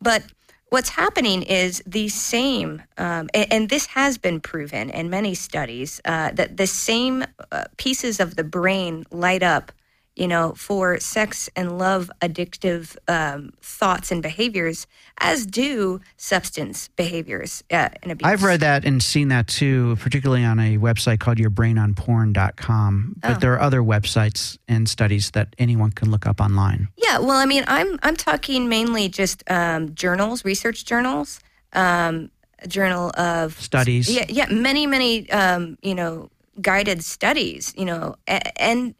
[0.00, 0.24] But
[0.72, 6.00] what's happening is the same, um, and, and this has been proven in many studies
[6.06, 9.70] uh, that the same uh, pieces of the brain light up,
[10.14, 14.86] you know, for sex and love addictive um, thoughts and behaviors,
[15.18, 18.30] as do substance behaviors uh, and abuse.
[18.30, 23.16] I've read that and seen that too, particularly on a website called yourbrainonporn.com.
[23.20, 23.38] But Oh.
[23.40, 26.88] there are other websites and studies that anyone can look up online.
[26.96, 31.40] Yeah, well, I mean, I'm I'm talking mainly just um, journals, research journals,
[31.72, 34.08] um, a journal of Studies.
[34.14, 38.16] Yeah, yeah, many, many, um, you know, guided studies, you know,
[38.56, 38.94] and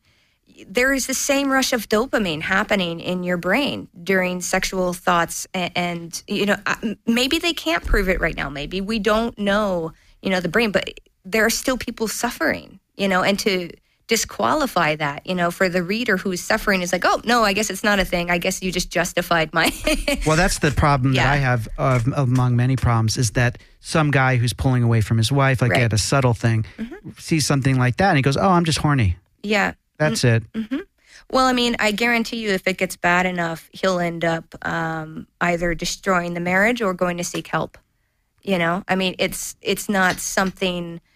[0.69, 5.73] there is the same rush of dopamine happening in your brain during sexual thoughts, and,
[5.77, 8.49] and you know, uh, maybe they can't prove it right now.
[8.51, 13.09] Maybe we don't know, you know, the brain, but there are still people suffering, you
[13.09, 13.71] know, and to
[14.09, 17.71] disqualify that, you know, for the reader who's suffering is like, oh no, I guess
[17.71, 18.31] it's not a thing.
[18.31, 19.73] I guess you just justified my.
[20.27, 24.37] Well, that's the problem that I have of, among many problems is that some guy
[24.37, 25.83] who's pulling away from his wife, like Right.
[25.83, 26.65] at a subtle thing,
[27.19, 30.43] sees something like that and he goes, "Oh, I'm just horny." yeah, That's it.
[31.31, 35.27] Well, I mean, I guarantee you, if it gets bad enough, he'll end up um,
[35.41, 37.79] either destroying the marriage or going to seek help.
[38.43, 41.01] You know, I mean, it's it's not something.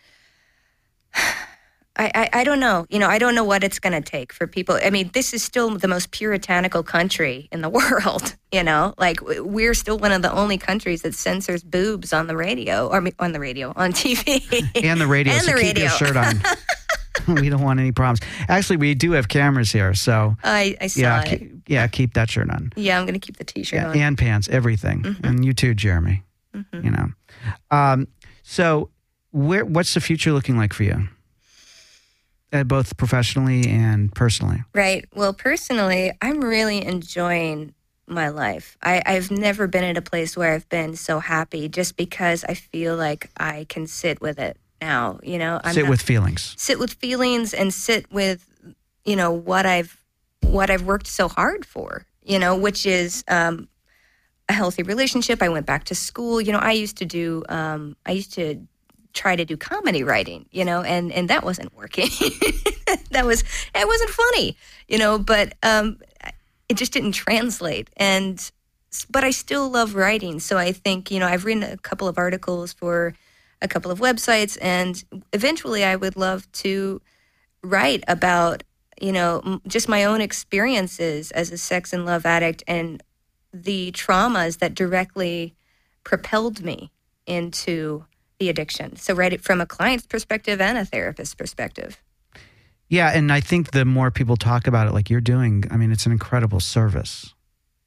[1.98, 2.84] I, I, I don't know.
[2.90, 4.78] You know, I don't know what it's going to take for people.
[4.84, 8.36] I mean, this is still the most puritanical country in the world.
[8.52, 12.36] You know, like we're still one of the only countries that censors boobs on the
[12.36, 15.88] radio or on the radio on TV And the radio, And so the keep your
[15.88, 15.96] radio.
[15.96, 16.34] shirt on.
[17.28, 18.20] we don't want any problems.
[18.48, 21.38] Actually, we do have cameras here, so I, I saw yeah, it.
[21.38, 22.72] ke- yeah, keep that shirt on.
[22.76, 23.96] yeah, I'm going to keep the T-shirt Yeah, on.
[23.98, 26.22] and pants, everything, and you too, Jeremy.
[26.72, 27.08] You know,
[27.70, 28.08] um,
[28.42, 28.88] so
[29.30, 29.64] where?
[29.64, 31.08] What's the future looking like for you,
[32.52, 34.62] uh, both professionally and personally?
[34.74, 35.04] Right.
[35.14, 37.74] Well, personally, I'm really enjoying
[38.06, 38.78] my life.
[38.82, 42.54] I, I've never been at a place where I've been so happy just because I
[42.54, 44.56] feel like I can sit with it.
[44.80, 45.18] Now.
[45.22, 46.54] You know, I'm Sit not- with feelings.
[46.56, 48.46] sit with feelings and sit with
[49.04, 50.02] you know what I've
[50.42, 52.06] what I've worked so hard for.
[52.22, 53.68] You know, which is um,
[54.48, 55.42] a healthy relationship.
[55.42, 56.40] I went back to school.
[56.40, 57.44] You know, I used to do.
[57.48, 58.66] Um, I used to
[59.12, 60.46] try to do comedy writing.
[60.50, 62.08] You know, and and that wasn't working.
[63.10, 64.56] that was it wasn't funny.
[64.88, 65.98] You know, but um,
[66.68, 67.90] it just didn't translate.
[67.96, 68.50] And
[69.10, 70.40] but I still love writing.
[70.40, 73.14] So I think you know I've written a couple of articles for
[73.66, 75.04] a couple of websites, and
[75.34, 77.02] eventually I would love to
[77.62, 78.62] write about
[79.00, 83.02] you know just my own experiences as a sex and love addict and
[83.52, 85.54] the traumas that directly
[86.04, 86.90] propelled me
[87.26, 88.04] into
[88.38, 88.96] the addiction.
[88.96, 92.02] So write it from a client's perspective and a therapist's perspective.
[92.88, 95.90] Yeah, and I think the more people talk about it, like you're doing, I mean,
[95.90, 97.34] it's an incredible service.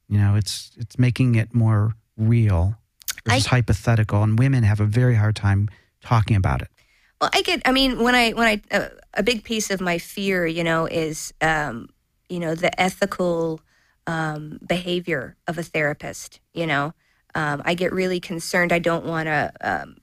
[0.08, 2.76] You know, it's it's making it more real
[3.24, 5.68] versus hypothetical, and women have a very hard time
[6.00, 6.68] talking about it.
[7.20, 7.62] Well, I get.
[7.64, 10.86] I mean, when I when I uh, a big piece of my fear, you know,
[10.86, 11.90] is um,
[12.28, 13.60] you know the ethical
[14.06, 16.40] um, behavior of a therapist.
[16.54, 16.94] You know,
[17.34, 18.72] um, I get really concerned.
[18.72, 19.96] I don't want to um,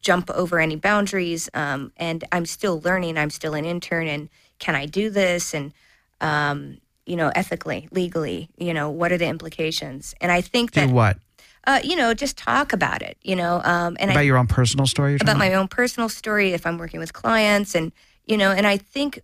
[0.00, 3.16] jump over any boundaries, um, and I'm still learning.
[3.16, 4.28] I'm still an intern, and
[4.58, 5.54] can I do this?
[5.54, 5.72] And
[6.20, 10.14] um, you know, ethically, legally, you know, what are the implications?
[10.20, 11.18] And I think Do that what
[11.66, 13.18] uh, you know, just talk about it.
[13.22, 15.16] You know, um, and I about your own personal story?
[15.20, 17.92] About my own personal story if i'm working with clients and
[18.24, 19.20] you know and i think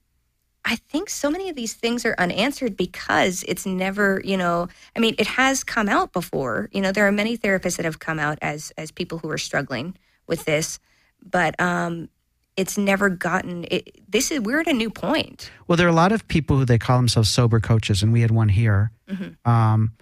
[0.65, 5.01] i think so many of these things are unanswered because it's never you know i
[5.01, 8.19] mean it has come out before you know there are many therapists that have come
[8.19, 10.79] out as as people who are struggling with this
[11.23, 12.09] but um
[12.57, 15.95] it's never gotten it, this is we're at a new point Well, there are a
[15.95, 18.91] lot of people who they call themselves sober coaches, and we had one here.
[19.09, 19.51] Mm-hmm.
[19.51, 19.93] Um,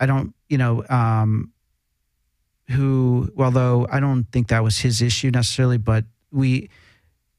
[0.00, 1.52] I don't, you know, um,
[2.70, 6.68] who, although I don't think that was his issue necessarily, but we,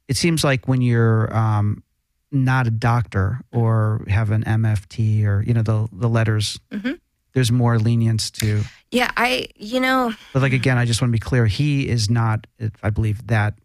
[0.07, 1.84] it seems like when you're um,
[2.32, 6.99] not a doctor or have an MFT or, you know, the, the letters, Mhm.
[7.34, 11.13] there's more lenience to, yeah i you know but like, again, I just want to
[11.13, 11.45] be clear.
[11.45, 12.47] He is not,
[12.82, 13.55] I believe that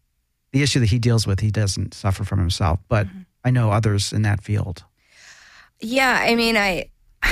[0.52, 3.06] the issue that he deals with, he doesn't suffer from himself, but
[3.44, 4.84] I know others in that field.
[5.80, 6.90] Yeah, I mean, I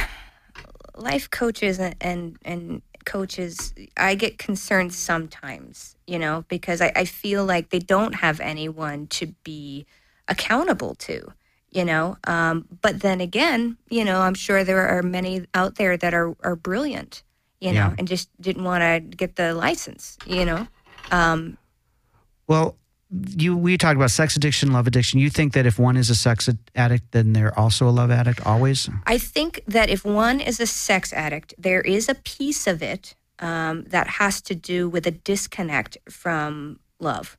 [0.96, 7.04] life coaches and and, and coaches, I get concerned sometimes, you know, because I, I
[7.04, 9.86] feel like they don't have anyone to be
[10.28, 11.32] accountable to,
[11.70, 12.16] you know.
[12.24, 16.34] Um, but then again, you know, I'm sure there are many out there that are
[16.42, 17.22] are brilliant,
[17.60, 17.94] you know, Yeah.
[17.98, 20.66] and just didn't want to get the license, you know.
[21.10, 21.56] Um,
[22.46, 22.76] Well,
[23.10, 25.18] you we talked about sex addiction, love addiction.
[25.18, 28.46] You think that if one is a sex addict, then they're also a love addict
[28.46, 28.88] always?
[29.06, 33.14] I think that if one is a sex addict, there is a piece of it
[33.40, 37.36] um, that has to do with a disconnect from love.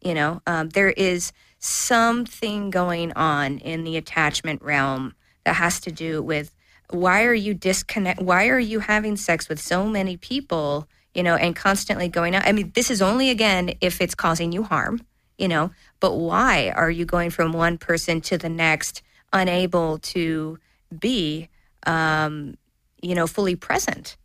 [0.00, 5.92] You know, um, there is something going on in the attachment realm that has to
[5.92, 6.54] do with
[6.90, 8.20] why are you disconnect?
[8.20, 10.88] Why are you having sex with so many people?
[11.14, 12.46] You know, and constantly going out.
[12.46, 15.00] I mean, this is only again if it's causing you harm.
[15.38, 19.02] You know, but why are you going from one person to the next,
[19.32, 20.58] unable to
[20.96, 21.48] be,
[21.86, 22.54] um,
[23.00, 24.16] you know, fully present?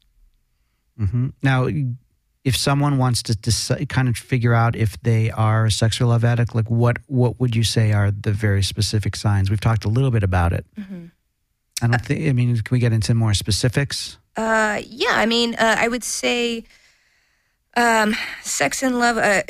[0.99, 1.29] Mm-hmm.
[1.41, 1.67] Now,
[2.43, 6.05] if someone wants to decide, kind of figure out if they are a sex or
[6.05, 9.49] love addict, like what what would you say are the very specific signs?
[9.49, 10.65] We've talked a little bit about it.
[11.81, 12.27] I don't think.
[12.27, 14.17] I mean, can we get into more specifics?
[14.38, 16.65] Uh, yeah, I mean, uh, I would say
[17.75, 19.17] um, sex and love.
[19.17, 19.43] Uh,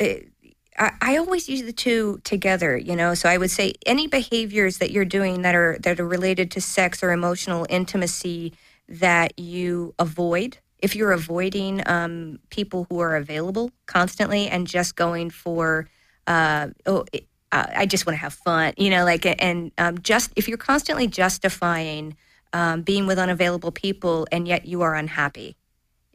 [0.78, 3.14] I, I always use the two together, you know.
[3.14, 6.60] So I would say any behaviors that you're doing that are that are related to
[6.60, 8.54] sex or emotional intimacy
[8.88, 10.58] that you avoid.
[10.78, 15.88] If you're avoiding um, people who are available constantly and just going for,
[16.26, 19.98] uh, oh, it- uh, I just want to have fun, you know, like, and um,
[20.02, 22.14] just if you're constantly justifying
[22.52, 25.56] um, being with unavailable people and yet you are unhappy,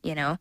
[0.02, 0.38] you know,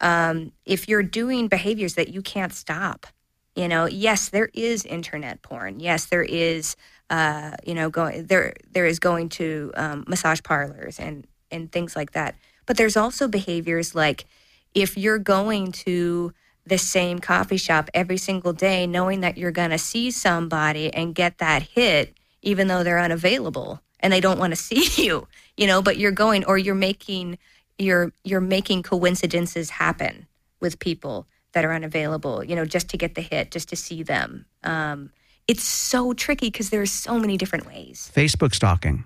[0.00, 3.06] um, if you're doing behaviors that you can't stop,
[3.54, 5.80] you know, yes, there is internet porn.
[5.80, 6.76] Yes, there is,
[7.08, 8.54] uh, you know, going there.
[8.70, 12.34] There is going to um, massage parlors and and things like that.
[12.66, 14.26] But there's also behaviors like
[14.74, 16.34] if you're going to
[16.66, 21.14] the same coffee shop every single day, knowing that you're going to see somebody and
[21.14, 25.26] get that hit, even though they're unavailable and they don't want to see you,
[25.56, 27.38] you know, but you're going or you're making
[27.76, 30.28] you're you're making coincidences happen
[30.60, 34.02] with people that are unavailable, you know, just to get the hit, just to see
[34.02, 34.46] them.
[34.62, 35.10] Um,
[35.48, 38.10] it's so tricky because there's so many different ways.
[38.14, 39.04] Facebook stalking.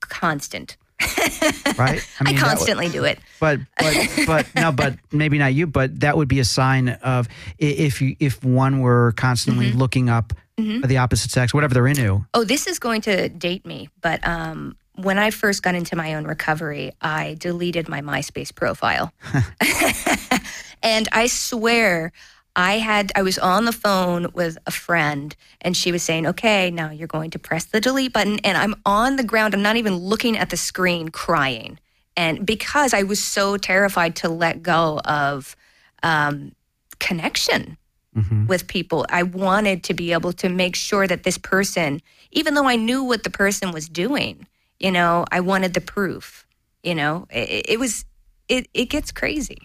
[0.00, 0.76] Constant.
[1.78, 2.06] right?
[2.20, 3.18] I, mean, would- constantly do it.
[3.40, 3.94] but but
[4.26, 5.66] but no, but maybe not you.
[5.66, 7.28] But that would be a sign of
[7.58, 9.78] if you if one were constantly Mm-hmm.
[9.78, 12.24] looking up the opposite sex, whatever they're into.
[12.32, 16.14] Oh, this is going to date me, but um, when I first got into my
[16.14, 19.12] own recovery, I deleted my MySpace profile.
[20.82, 22.12] and I swear,
[22.56, 26.70] I had I was on the phone with a friend and she was saying, "Okay,
[26.70, 29.76] now you're going to press the delete button." And I'm on the ground, I'm not
[29.76, 31.78] even looking at the screen crying.
[32.16, 35.54] And because I was so terrified to let go of
[36.02, 36.52] um,
[36.98, 37.76] connection
[38.16, 38.46] Mhm.
[38.48, 39.04] with people.
[39.10, 42.00] I wanted to be able to make sure that this person,
[42.32, 44.46] even though I knew what the person was doing,
[44.80, 46.46] you know, I wanted the proof.
[46.82, 48.04] You know, it, it was,
[48.48, 49.58] it, it gets crazy.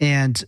[0.00, 0.44] And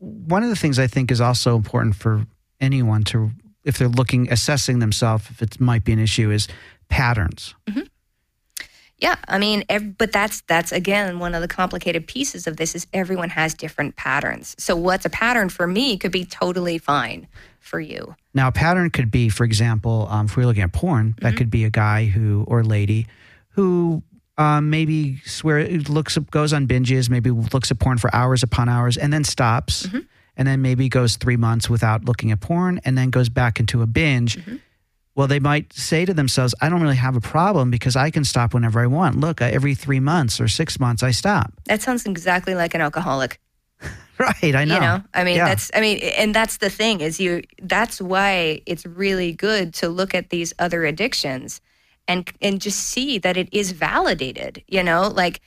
[0.00, 2.26] one of the things I think is also important for
[2.60, 3.30] anyone to,
[3.64, 6.48] if they're looking, assessing themselves, if it might be an issue, is
[6.88, 7.54] patterns.
[8.98, 12.74] Yeah, I mean, ev- but that's that's again one of the complicated pieces of this
[12.74, 14.54] is everyone has different patterns.
[14.58, 17.26] So what's a pattern for me could be totally fine
[17.60, 18.14] for you.
[18.34, 21.50] Now, a pattern could be, for example, um, if we're looking at porn, that could
[21.50, 23.06] be a guy who or lady
[23.50, 24.02] who
[24.40, 28.96] um, maybe swear looks goes on binges, maybe looks at porn for hours upon hours,
[28.96, 29.98] and then stops, mm-hmm.
[30.34, 33.82] and then maybe goes three months without looking at porn, and then goes back into
[33.82, 34.38] a binge.
[34.38, 34.56] Mm-hmm.
[35.14, 38.24] Well, they might say to themselves, "I don't really have a problem because I can
[38.24, 39.20] stop whenever I want.
[39.20, 42.80] Look, uh, every three months or six months, I stop." That sounds exactly like an
[42.80, 43.38] alcoholic.
[44.18, 44.54] Right?
[44.54, 44.74] I know.
[44.74, 45.48] You know, I mean, Yeah.
[45.48, 49.88] that's, I mean, and that's the thing is you, that's why it's really good to
[49.88, 51.62] look at these other addictions
[52.08, 55.40] and, and just see that it is validated, you know, like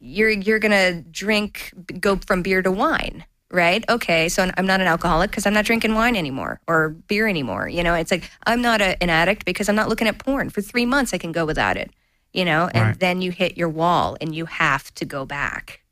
[0.00, 3.24] you're, you're to drink, go from beer to wine.
[3.50, 3.84] Right.
[3.88, 4.28] Okay.
[4.28, 7.68] So I'm not an alcoholic because I'm not drinking wine anymore or beer anymore.
[7.68, 10.50] You know, it's like I'm not a, an addict because I'm not looking at porn
[10.50, 11.14] for three months.
[11.14, 11.92] I can go without it,
[12.32, 12.98] you know, and Right.
[12.98, 15.82] then you hit your wall and you have to go back.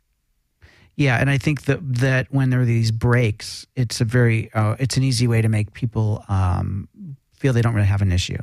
[0.97, 4.75] Yeah, and I think that that when there are these breaks, it's a very uh,
[4.81, 6.89] it's an easy way to make people um,
[7.35, 8.39] feel they don't really have an issue.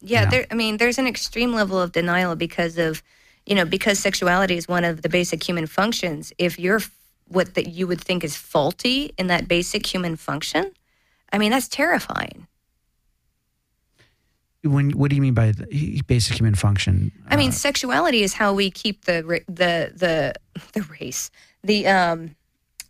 [0.00, 0.30] Yeah, Yeah.
[0.30, 0.46] there.
[0.50, 3.02] I mean, there's an extreme level of denial because of,
[3.46, 6.32] you know, because sexuality is one of the basic human functions.
[6.38, 6.80] If you're
[7.28, 10.72] what that you would think is faulty in that basic human function,
[11.32, 12.46] I mean, that's terrifying.
[14.62, 17.12] When what do you mean by the basic human function?
[17.28, 20.34] I mean, Uh, sexuality is how we keep the the the
[20.72, 21.30] the race,
[21.62, 22.34] the um,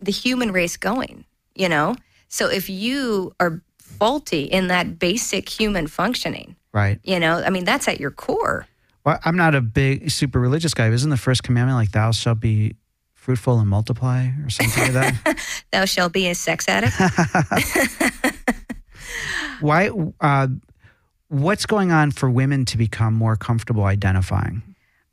[0.01, 1.25] the human race going.
[1.55, 1.97] You know,
[2.29, 7.01] so if you are faulty in that basic human functioning, right.
[7.03, 8.67] you know, I mean, that's at your core.
[9.05, 10.89] Well, I'm not a big super religious guy.
[10.91, 12.75] Isn't the first commandment like "Thou shalt be
[13.15, 15.65] fruitful and multiply" or something like that?
[15.73, 16.95] Thou shalt be a sex addict.
[19.61, 19.91] Why?
[20.21, 20.49] Uh,
[21.29, 24.63] what's going on for women to become more comfortable identifying?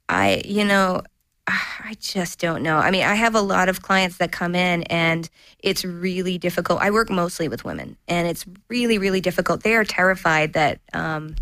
[0.10, 1.04] I, you know,
[1.48, 2.78] I just don't know.
[2.78, 5.30] I mean, I have a lot of clients that come in and
[5.60, 6.82] it's really difficult.
[6.82, 9.64] I work mostly with women and it's really, really difficult.
[9.64, 11.36] They are terrified that um,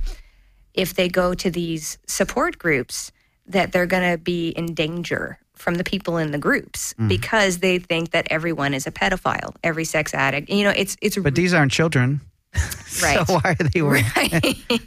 [0.74, 3.12] if they go to these support groups,
[3.48, 7.78] that they're going to be in danger from the people in the groups because they
[7.78, 10.50] think that everyone is a pedophile, every sex addict.
[10.50, 12.22] You know, it's it's But these aren't children,
[13.04, 13.26] right.
[13.28, 14.06] so why are they worried?
[14.16, 14.56] right.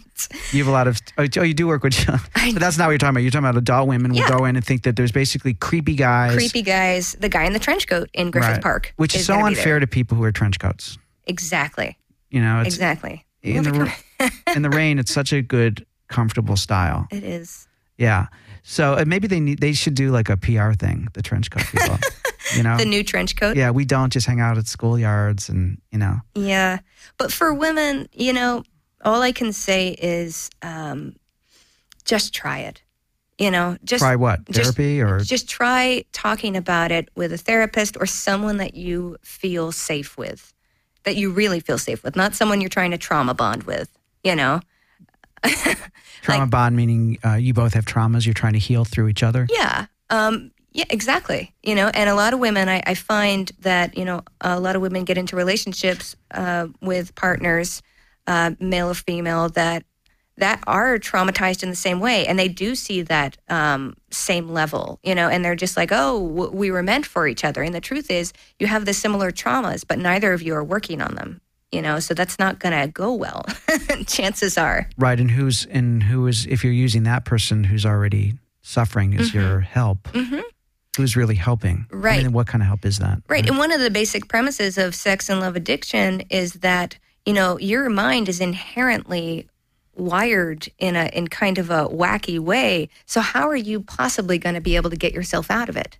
[0.52, 1.00] You have a lot of.
[1.18, 3.22] Oh, you do work with children, but that's not what you're talking about.
[3.22, 4.28] You're talking about adult women will Yeah.
[4.28, 7.58] go in and think that there's basically creepy guys, Creepy guys, the guy in the
[7.58, 8.62] trench coat in Griffith Right.
[8.62, 9.46] Park, which is, so be there.
[9.48, 10.96] unfair to people who wear trench coats.
[11.26, 11.98] Exactly.
[12.30, 13.26] You know, it's exactly.
[13.42, 13.92] in the
[14.54, 14.98] in the rain.
[15.00, 17.08] It's such a good, comfortable style.
[17.10, 17.66] It is.
[17.98, 18.28] Yeah.
[18.62, 21.08] So uh, maybe they need they should do like a PR thing.
[21.14, 21.98] The trench coat people.
[22.56, 22.76] you know.
[22.84, 23.56] The new trench coat.
[23.56, 26.20] yeah, we don't just hang out at schoolyards and you know.
[26.34, 26.78] Yeah.
[27.18, 28.64] But for women, you know,
[29.04, 31.16] all I can say is um,
[32.04, 32.82] just try it.
[33.36, 37.36] You know, just Try what just- therapy or just try talking about it with a
[37.38, 40.54] therapist or someone that you feel safe with,
[41.02, 43.90] that you really feel safe with, not someone you're trying to trauma bond with,
[44.22, 44.60] you know?
[46.22, 48.24] trauma like- bond, meaning uh, you both have traumas.
[48.24, 49.46] You're trying to heal through each other.
[49.50, 49.86] Yeah.
[50.10, 51.54] Um, yeah, exactly.
[51.62, 54.76] You know, and a lot of women, I, I find that, you know, a lot
[54.76, 57.80] of women get into relationships uh, with partners,
[58.26, 59.84] uh, male or female, that
[60.36, 64.98] that are traumatized in the same way, and they do see that um, same level,
[65.04, 67.62] you know, and they're just like, oh, w- we were meant for each other.
[67.62, 71.00] And the truth is, you have the similar traumas, but neither of you are working
[71.00, 73.44] on them, you know, so that's not going to go well.
[74.08, 74.88] Chances are.
[74.98, 79.32] Right, and who's and who is if you're using that person who's already suffering as
[79.32, 80.42] your help, Mhm.
[80.96, 81.86] Who's really helping?
[81.92, 82.22] I Right.
[82.22, 83.22] mean, what kind of help is that?
[83.28, 83.46] Right.
[83.48, 87.58] And one of the basic premises of sex and love addiction is that, you know,
[87.58, 89.48] your mind is inherently
[89.96, 92.88] wired in a in kind of a wacky way.
[93.06, 95.98] So how are you possibly going to be able to get yourself out of it?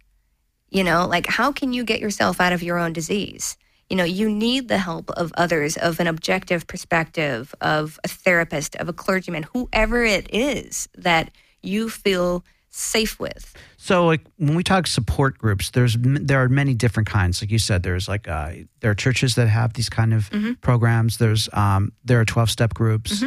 [0.70, 3.56] You know, like how can you get yourself out of your own disease?
[3.88, 8.74] You know, you need the help of others, of an objective perspective, of a therapist,
[8.76, 11.30] of a clergyman, whoever it is that
[11.62, 12.44] you feel
[12.76, 13.54] safe with.
[13.76, 17.40] So, like when we talk support groups, there's there are many different kinds.
[17.40, 20.52] Like you said, there's like uh, there are churches that have these kind of Mm-hmm.
[20.60, 21.18] programs.
[21.18, 23.22] There's um, there are twelve step groups,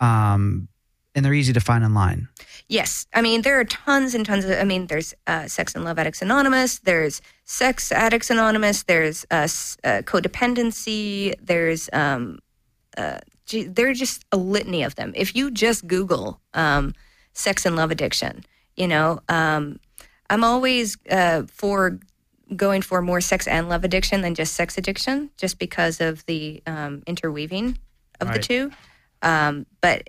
[0.00, 0.68] um,
[1.14, 2.28] and they're easy to find online.
[2.68, 4.52] Yes, I mean there are tons and tons of.
[4.52, 6.78] I mean, there's uh, Sex and Love Addicts Anonymous.
[6.78, 8.84] There's Sex Addicts Anonymous.
[8.84, 9.48] There's uh,
[9.84, 11.34] uh, codependency.
[11.42, 12.38] There's um,
[12.96, 13.18] uh,
[13.50, 15.12] there are just a litany of them.
[15.16, 16.94] If you just Google um,
[17.32, 18.44] sex and love addiction,
[18.76, 19.78] you know, um,
[20.30, 21.98] I'm always uh, for
[22.54, 26.62] going for more sex and love addiction than just sex addiction, just because of the
[26.66, 27.78] um, interweaving
[28.20, 28.70] of the two.
[29.22, 30.06] Um, but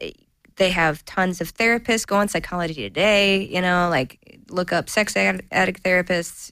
[0.58, 2.08] they have tons of therapists.
[2.08, 6.52] Go on Psychology Today, you know, like look up sex ad- addict therapists,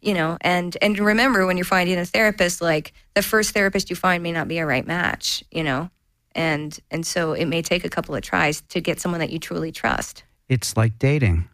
[0.00, 3.96] you know, and and remember when you're finding a therapist, like the first therapist you
[3.96, 5.90] find may not be a right match, you know,
[6.34, 9.38] and and so it may take a couple of tries to get someone that you
[9.38, 10.24] truly trust.
[10.48, 11.48] It's like dating.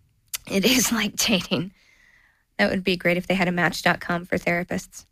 [0.51, 1.73] It is like dating.
[2.59, 5.07] That would be great if they had a Match.com for therapists.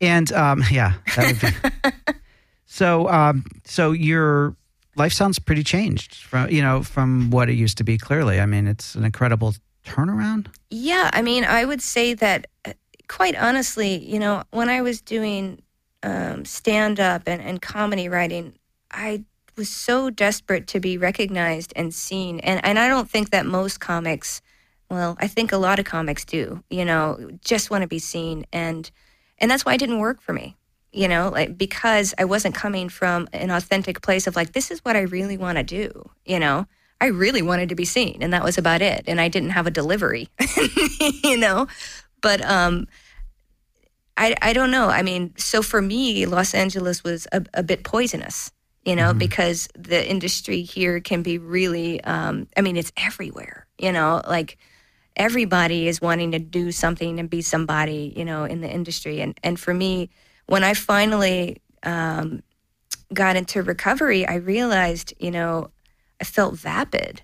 [0.00, 1.42] And um, yeah, that
[1.82, 2.14] would be.
[2.66, 4.56] so, um, so your
[4.94, 7.98] life sounds pretty changed from you know from what it used to be.
[7.98, 9.54] Clearly, I mean, it's an incredible
[9.84, 10.48] turnaround.
[10.70, 12.72] Yeah, I mean, I would say that, uh,
[13.08, 15.62] quite honestly, you know, when I was doing
[16.02, 18.54] um, stand up and, and comedy writing,
[18.90, 19.24] I
[19.56, 22.40] was so desperate to be recognized and seen.
[22.40, 24.42] And, and I don't think that most comics,
[24.90, 28.46] well, I think a lot of comics do, you know, just want to be seen.
[28.52, 28.90] And,
[29.38, 30.56] and that's why it didn't work for me,
[30.92, 34.84] you know, like because I wasn't coming from an authentic place of like, this is
[34.84, 36.66] what I really want to do, you know.
[37.00, 39.04] I really wanted to be seen, and that was about it.
[39.06, 40.28] And I didn't have a delivery,
[41.22, 41.66] you know.
[42.22, 42.86] But um,
[44.16, 44.88] I I don't know.
[44.88, 48.50] I mean, so for me, Los Angeles was a, a bit poisonous,
[48.86, 52.02] you know, because the industry here can be really.
[52.04, 54.58] Um, I mean, it's everywhere, you know, like
[55.16, 59.20] everybody is wanting to do something and be somebody, you know, in the industry.
[59.20, 60.08] And and for me,
[60.46, 62.44] when I finally um,
[63.12, 65.70] got into recovery, I realized, you know,
[66.20, 67.22] I felt vapid.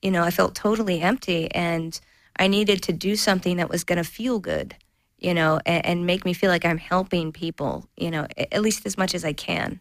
[0.00, 2.00] You know, I felt totally empty, and
[2.38, 4.74] I needed to do something that was going to feel good.
[5.18, 7.86] You know, and, and make me feel like I'm helping people.
[7.98, 9.78] You know, at least as much as I can.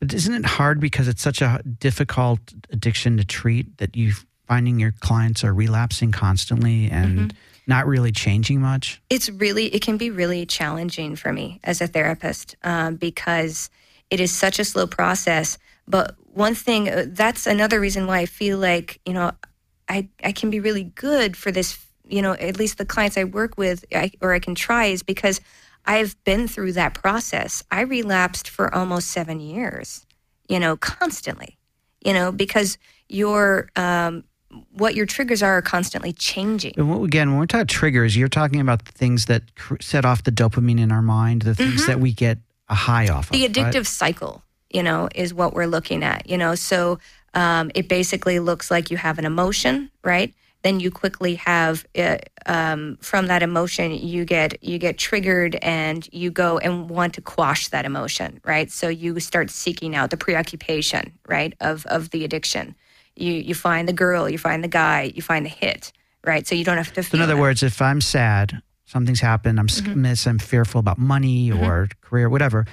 [0.00, 2.40] But isn't it hard because it's such a difficult
[2.70, 4.12] addiction to treat that you
[4.46, 7.34] finding your clients are relapsing constantly and
[7.66, 9.00] not really changing much?
[9.08, 13.70] it's really it can be really challenging for me as a therapist um, because
[14.10, 18.26] it is such a slow process but one thing uh, that's another reason why i
[18.26, 19.30] feel like you know
[19.88, 23.24] i i can be really good for this you know at least the clients i
[23.24, 25.40] work with I, or i can try is because
[25.86, 30.06] i've been through that process i relapsed for almost seven years
[30.48, 31.56] you know constantly
[32.04, 32.78] you know because
[33.08, 34.24] your um,
[34.72, 38.28] what your triggers are are constantly changing And what- Again, when we're talking triggers, you're
[38.28, 41.86] talking about the things that cr- set off the dopamine in our mind, the things
[41.86, 43.32] that we get a high off Mm-hmm.
[43.32, 43.56] the of.
[43.66, 43.74] right?
[43.74, 46.98] addictive cycle you know is what we're looking at you know so
[47.34, 50.32] um, it basically looks like you have an emotion right
[50.64, 56.08] then you quickly have uh, um, from that emotion you get you get triggered and
[56.12, 60.16] you go and want to quash that emotion right so you start seeking out the
[60.16, 62.74] preoccupation right of of the addiction
[63.14, 65.92] you you find the girl you find the guy you find the hit
[66.24, 67.40] right so you don't have to So in other that.
[67.40, 70.02] words, if I'm sad, something's happened, I'm Mm-hmm.
[70.02, 72.66] miss, I'm fearful about money or career, whatever,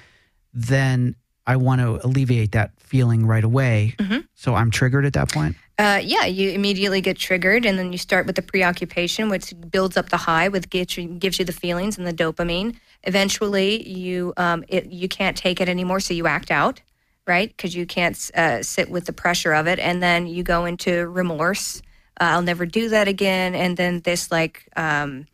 [0.54, 1.16] then
[1.48, 3.96] I want to alleviate that feeling right away.
[3.98, 4.20] Mm-hmm.
[4.36, 5.56] So I'm triggered at that point.
[5.82, 9.98] Uh, yeah, you immediately get triggered, and then you start with the preoccupation, which builds
[9.98, 12.76] up the high, with gives you, gives you the feelings and the dopamine.
[13.02, 16.82] Eventually, you um, it, you can't take it anymore, so you act out,
[17.26, 17.48] right?
[17.48, 21.08] Because you can't uh, sit with the pressure of it, and then you go into
[21.08, 21.82] remorse.
[22.20, 25.26] Uh, I'll never do that again, and then this like, um,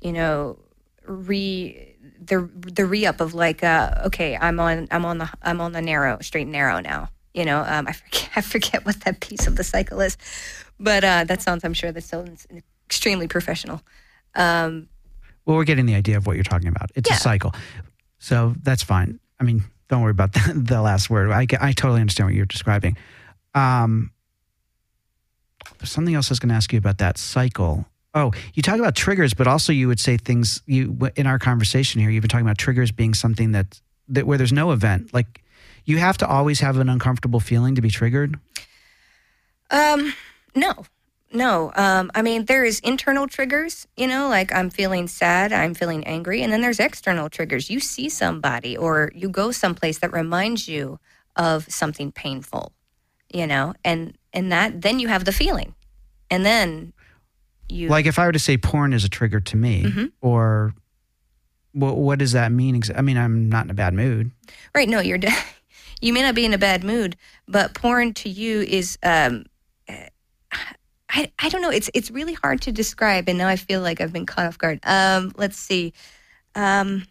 [0.00, 0.58] you know,
[1.06, 5.60] re the the re up of like, uh, okay, I'm on I'm on the I'm
[5.60, 7.08] on the narrow straight and narrow now.
[7.36, 10.16] You know, um, I forget I forget what that piece of the cycle is,
[10.80, 12.46] but uh, that sounds I'm sure that sounds
[12.88, 13.82] extremely professional.
[14.34, 14.88] Um,
[15.44, 16.90] Well, we're getting the idea of what you're talking about.
[16.94, 17.16] It's Yeah.
[17.16, 17.54] a cycle.
[18.18, 19.20] So that's fine.
[19.38, 21.30] I mean, don't worry about the, the last word.
[21.30, 22.96] I, I totally understand what you're describing.
[23.54, 24.10] Um,
[25.78, 27.86] there's something else I was going to ask you about that cycle.
[28.14, 32.00] Oh, you talk about triggers, but also you would say things you in our conversation
[32.00, 32.08] here.
[32.08, 35.12] You've been talking about triggers being something that that where there's no event.
[35.12, 35.42] Like
[35.86, 38.38] You have to always have an uncomfortable feeling to be triggered.
[39.70, 40.12] Um,
[40.54, 40.84] no,
[41.32, 41.72] no.
[41.74, 46.04] Um, I mean, there is internal triggers, you know, like I'm feeling sad, I'm feeling
[46.04, 47.70] angry, and then there's external triggers.
[47.70, 50.98] You see somebody or you go someplace that reminds you
[51.36, 52.72] of something painful,
[53.32, 55.74] you know, and and that then you have the feeling,
[56.30, 56.92] and then
[57.68, 60.12] you Like if I were to say porn is a trigger to me, Mhm.
[60.20, 60.74] or
[61.72, 62.80] what, what does that mean?
[62.96, 64.30] I mean, I'm not in a bad mood.
[64.74, 64.88] Right.
[64.88, 65.18] No, you're.
[65.18, 65.32] de-
[66.00, 67.16] You may not be in a bad mood,
[67.48, 68.98] but porn to you is.
[69.02, 69.44] Um,
[71.08, 71.70] I I don't know.
[71.70, 74.58] It's it's really hard to describe, and now I feel like I've been caught off
[74.58, 74.80] guard.
[74.84, 75.92] Um, let's see.
[76.54, 77.04] Um,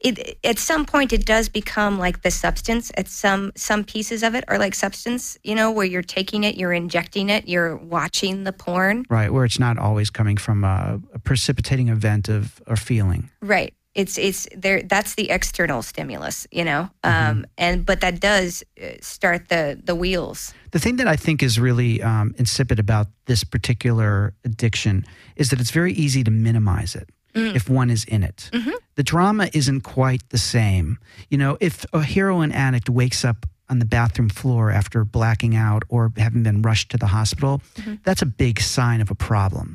[0.00, 2.90] it at some point it does become like the substance.
[2.96, 5.38] At some some pieces of it are like substance.
[5.42, 9.04] You know, where you're taking it, you're injecting it, you're watching the porn.
[9.08, 13.30] Right, where it's not always coming from a, a precipitating event of or feeling.
[13.40, 13.74] Right.
[13.98, 14.80] It's it's there.
[14.82, 16.88] That's the external stimulus, you know.
[17.02, 20.54] Um, and but that does uh, start the the wheels.
[20.70, 25.60] The thing that I think is really um, insipid about this particular addiction is that
[25.60, 28.50] it's very easy to minimize it if one is in it.
[28.94, 30.98] The drama isn't quite the same.
[31.28, 35.82] You know, if a heroin addict wakes up on the bathroom floor after blacking out
[35.88, 37.60] or having been rushed to the hospital,
[38.04, 39.74] that's a big sign of a problem.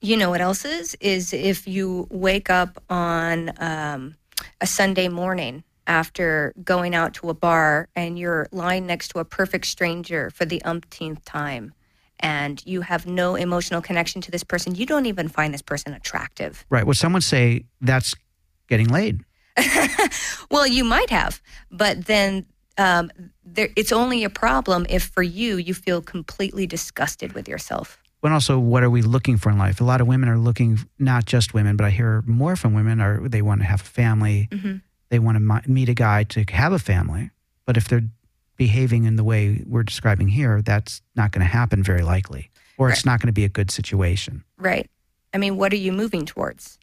[0.00, 0.96] You know what else is?
[1.00, 4.16] Is if you wake up on um,
[4.60, 9.24] a Sunday morning after going out to a bar and you're lying next to a
[9.24, 11.74] perfect stranger for the umpteenth time
[12.18, 15.92] and you have no emotional connection to this person, you don't even find this person
[15.92, 16.64] attractive.
[16.70, 16.86] Right.
[16.86, 18.14] Would someone say that's
[18.68, 19.24] getting laid?
[20.50, 21.40] Well, you might have,
[21.70, 22.44] but then
[22.76, 23.12] um,
[23.44, 27.98] there, it's only a problem if for you, you feel completely disgusted with yourself.
[28.20, 29.80] But also, what are we looking for in life?
[29.80, 33.00] A lot of women are looking, not just women, but I hear more from women
[33.00, 34.48] are they want to have a family,
[35.08, 37.30] they want to meet a guy to have a family.
[37.64, 38.04] But if they're
[38.56, 42.90] behaving in the way we're describing here, that's not going to happen very likely, or
[42.90, 44.44] it's not going to be a good situation.
[44.58, 44.90] Right.
[45.32, 46.78] I mean, what are you moving towards?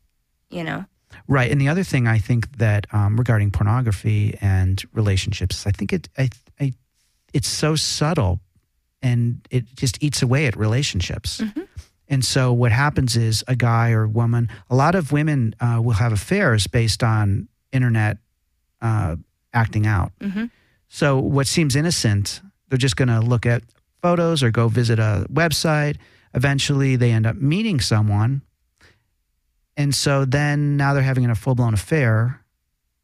[0.49, 0.85] You know?
[1.27, 1.51] Right.
[1.51, 6.09] And the other thing I think that um, regarding pornography and relationships, I think it,
[6.17, 6.29] I,
[6.59, 6.73] I,
[7.33, 8.39] it's so subtle,
[9.01, 11.41] and it just eats away at relationships.
[12.09, 15.93] And so what happens is a guy or woman, a lot of women uh, will
[15.93, 18.17] have affairs based on internet
[18.81, 19.17] uh,
[19.53, 20.11] acting out.
[20.19, 20.49] Mhm.
[20.87, 23.63] So what seems innocent, they're just going to look at
[24.01, 25.97] photos or go visit a website.
[26.33, 28.41] Eventually, they end up meeting someone.
[29.75, 32.41] And so then now they're having a full blown affair.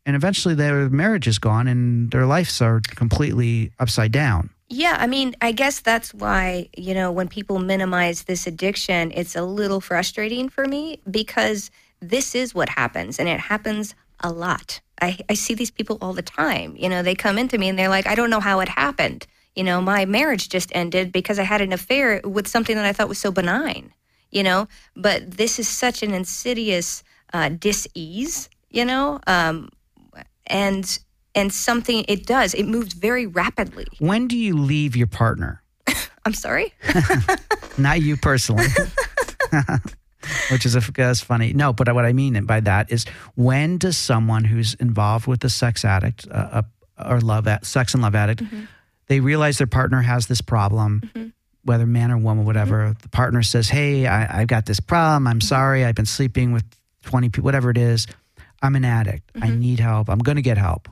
[0.06, 4.50] And eventually their marriage is gone and their lives are completely upside down.
[4.76, 9.36] Yeah, I mean, I guess that's why, you know, when people minimize this addiction, it's
[9.36, 11.70] a little frustrating for me because
[12.00, 14.82] this is what happens and it happens a lot.
[15.00, 16.76] I, I see these people all the time.
[16.76, 19.28] You know, they come into me and they're like, I don't know how it happened.
[19.56, 22.94] You know, my marriage just ended because I had an affair with something that I
[22.94, 23.94] thought was so benign,
[24.32, 29.70] you know, but this is such an insidious uh, dis-ease, you know, um,
[30.48, 30.98] and
[31.36, 35.62] and something it does it moves very rapidly When do you leave your partner?
[36.26, 36.74] i'm sorry
[37.78, 38.68] Not you personally.
[40.52, 41.54] Which is, a, that's funny.
[41.54, 43.06] No, but what I mean by that is
[43.36, 46.62] when does someone who's involved with a sex addict uh,
[46.98, 48.64] uh, or love sex and love addict, mm-hmm.
[49.08, 51.28] they realize their partner has this problem, mm-hmm.
[51.66, 52.84] whether man or woman, whatever.
[52.84, 53.02] Mm-hmm.
[53.02, 55.28] The partner says, "Hey, I, I've got this problem.
[55.28, 55.84] I'm sorry.
[55.84, 56.64] I've been sleeping with
[57.04, 58.08] 20 people, whatever it is.
[58.62, 59.30] I'm an addict.
[59.42, 60.10] I need help.
[60.10, 60.88] I'm going to get help."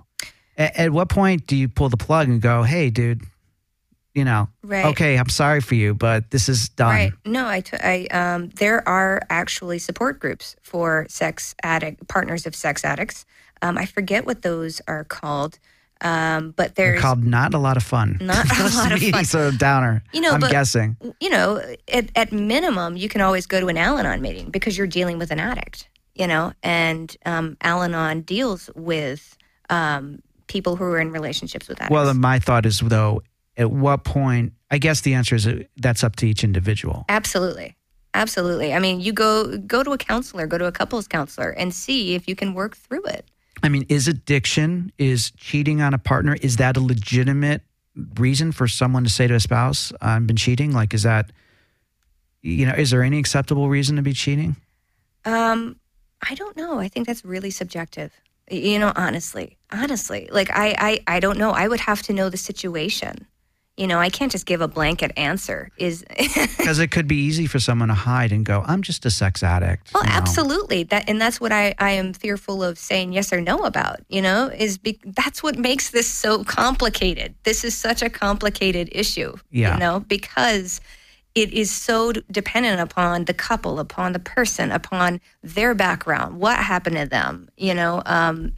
[0.61, 3.21] A- at what point do you pull the plug and go, "Hey, dude"?
[4.13, 4.85] You know, Right.
[4.87, 6.93] okay, I'm sorry for you, but this is done.
[6.93, 12.45] right no i, t- I um, there are actually support groups for sex addict partners
[12.45, 13.25] of sex addicts
[13.61, 15.59] um, i forget what those are called
[16.03, 18.17] um, but They're called not a lot of fun.
[18.19, 19.23] Not a lot of fun.
[19.23, 20.03] So downer.
[20.11, 20.97] You know, I'm but- guessing.
[21.21, 24.87] you know at, at minimum you can always go to an al-anon meeting because you're
[24.99, 29.37] dealing with an addict you know and um, al-anon deals with
[29.69, 30.19] um,
[30.51, 33.23] people who are in relationships with addicts Well, then my thought is though,
[33.55, 34.53] at what point?
[34.69, 37.05] I guess the answer is uh, that's up to each individual.
[37.07, 37.75] Absolutely.
[38.13, 38.73] Absolutely.
[38.73, 42.15] I mean, you go go to a counselor, go to a couples counselor and see
[42.15, 43.25] if you can work through it.
[43.63, 47.61] I mean, is addiction, is cheating on a partner, is that a legitimate
[48.19, 50.73] reason for someone to say to a spouse, "I've been cheating"?
[50.73, 51.31] Like, is that,
[52.41, 54.57] you know, is there any acceptable reason to be cheating?
[55.23, 55.77] Um,
[56.27, 56.79] I don't know.
[56.79, 58.11] I think that's really subjective.
[58.51, 60.75] You know, honestly, honestly, like I,
[61.07, 61.51] I, I don't know.
[61.51, 63.27] I would have to know the situation.
[63.77, 65.69] You know, I can't just give a blanket answer.
[65.77, 66.03] Is
[66.57, 69.41] Because it could be easy for someone to hide and go, I'm just a sex
[69.41, 69.93] addict.
[69.93, 70.15] well, you know?
[70.15, 74.01] absolutely that, and that's what I I am fearful of saying yes or no about.
[74.09, 77.33] You know, is be, that's what makes this so complicated.
[77.43, 79.35] This is such a complicated issue.
[79.49, 79.73] Yeah.
[79.73, 80.81] You know, because
[81.35, 86.97] it is so dependent upon the couple, upon the person, upon their background, what happened
[86.97, 87.49] to them.
[87.57, 88.51] You know, um,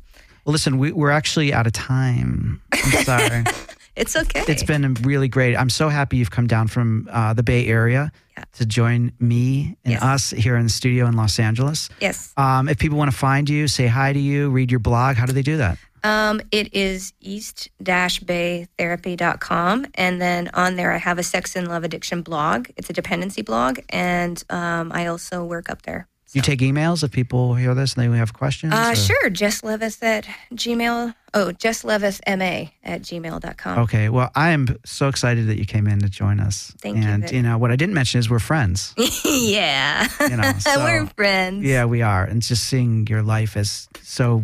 [0.45, 2.61] Well, listen, we, we're actually out of time.
[2.73, 3.43] I'm sorry.
[3.95, 4.43] it's okay.
[4.47, 5.55] It's been really great.
[5.55, 8.43] I'm so happy you've come down from uh, the Bay Area Yeah.
[8.53, 10.01] to join me and Yes.
[10.03, 11.89] us here in the studio in Los Angeles.
[12.01, 12.33] yes.
[12.37, 15.25] Um, if people want to find you, say hi to you, read your blog, how
[15.27, 15.77] do they do that?
[16.03, 19.85] Um, it is east-baytherapy.com.
[19.95, 22.69] And then on there, I have a sex and love addiction blog.
[22.77, 23.79] It's a dependency blog.
[23.89, 26.07] And um, I also work up there.
[26.33, 28.73] You take emails if people hear this and they have questions?
[28.73, 29.29] Uh, sure.
[29.29, 31.13] Jess Levis at Gmail.
[31.35, 33.77] Oh, Jess Levis MA at gmail.com.
[33.79, 34.09] Okay.
[34.09, 36.73] Well, I am so excited that you came in to join us.
[36.79, 38.95] Thank you, and, you know, what I didn't mention is we're friends.
[39.25, 40.07] yeah.
[40.21, 41.63] You know, so- We're friends.
[41.63, 42.23] yeah, we are.
[42.23, 44.43] And just seeing your life as so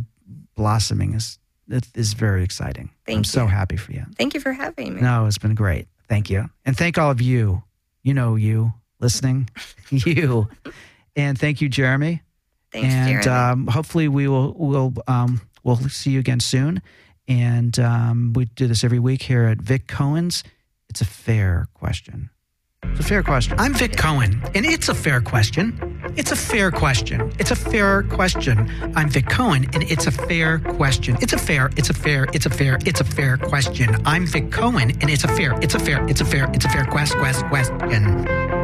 [0.55, 1.38] blossoming is,
[1.69, 2.89] it is very exciting.
[3.05, 4.05] Thank I'm so happy for you.
[4.17, 5.01] Thank you for having me.
[5.01, 5.87] No, it's been great.
[6.07, 6.49] Thank you.
[6.65, 7.63] And thank all of you.
[8.03, 9.49] You know, you listening,
[9.89, 10.49] you.
[11.15, 12.21] And thank you, Jeremy.
[12.71, 13.51] Thanks, and Jeremy.
[13.51, 16.81] um, hopefully we will we'll um, we'll see you again soon.
[17.27, 20.43] And um, we do this every week here at Vic Cohen's.
[20.89, 22.31] It's a fair question.
[22.83, 23.59] It's a fair question.
[23.59, 25.88] I'm Vic Cohen, and it's a fair question.
[26.15, 27.31] It's a fair question.
[27.39, 28.69] It's a fair question.
[28.95, 31.17] I'm Vic Cohen, and it's a fair question.
[31.21, 33.95] It's a fair, it's a fair, it's a fair, it's a fair question.
[34.05, 36.69] I'm Vic Cohen, and it's a fair, it's a fair, it's a fair, it's a
[36.69, 38.58] fair quest, quest, question.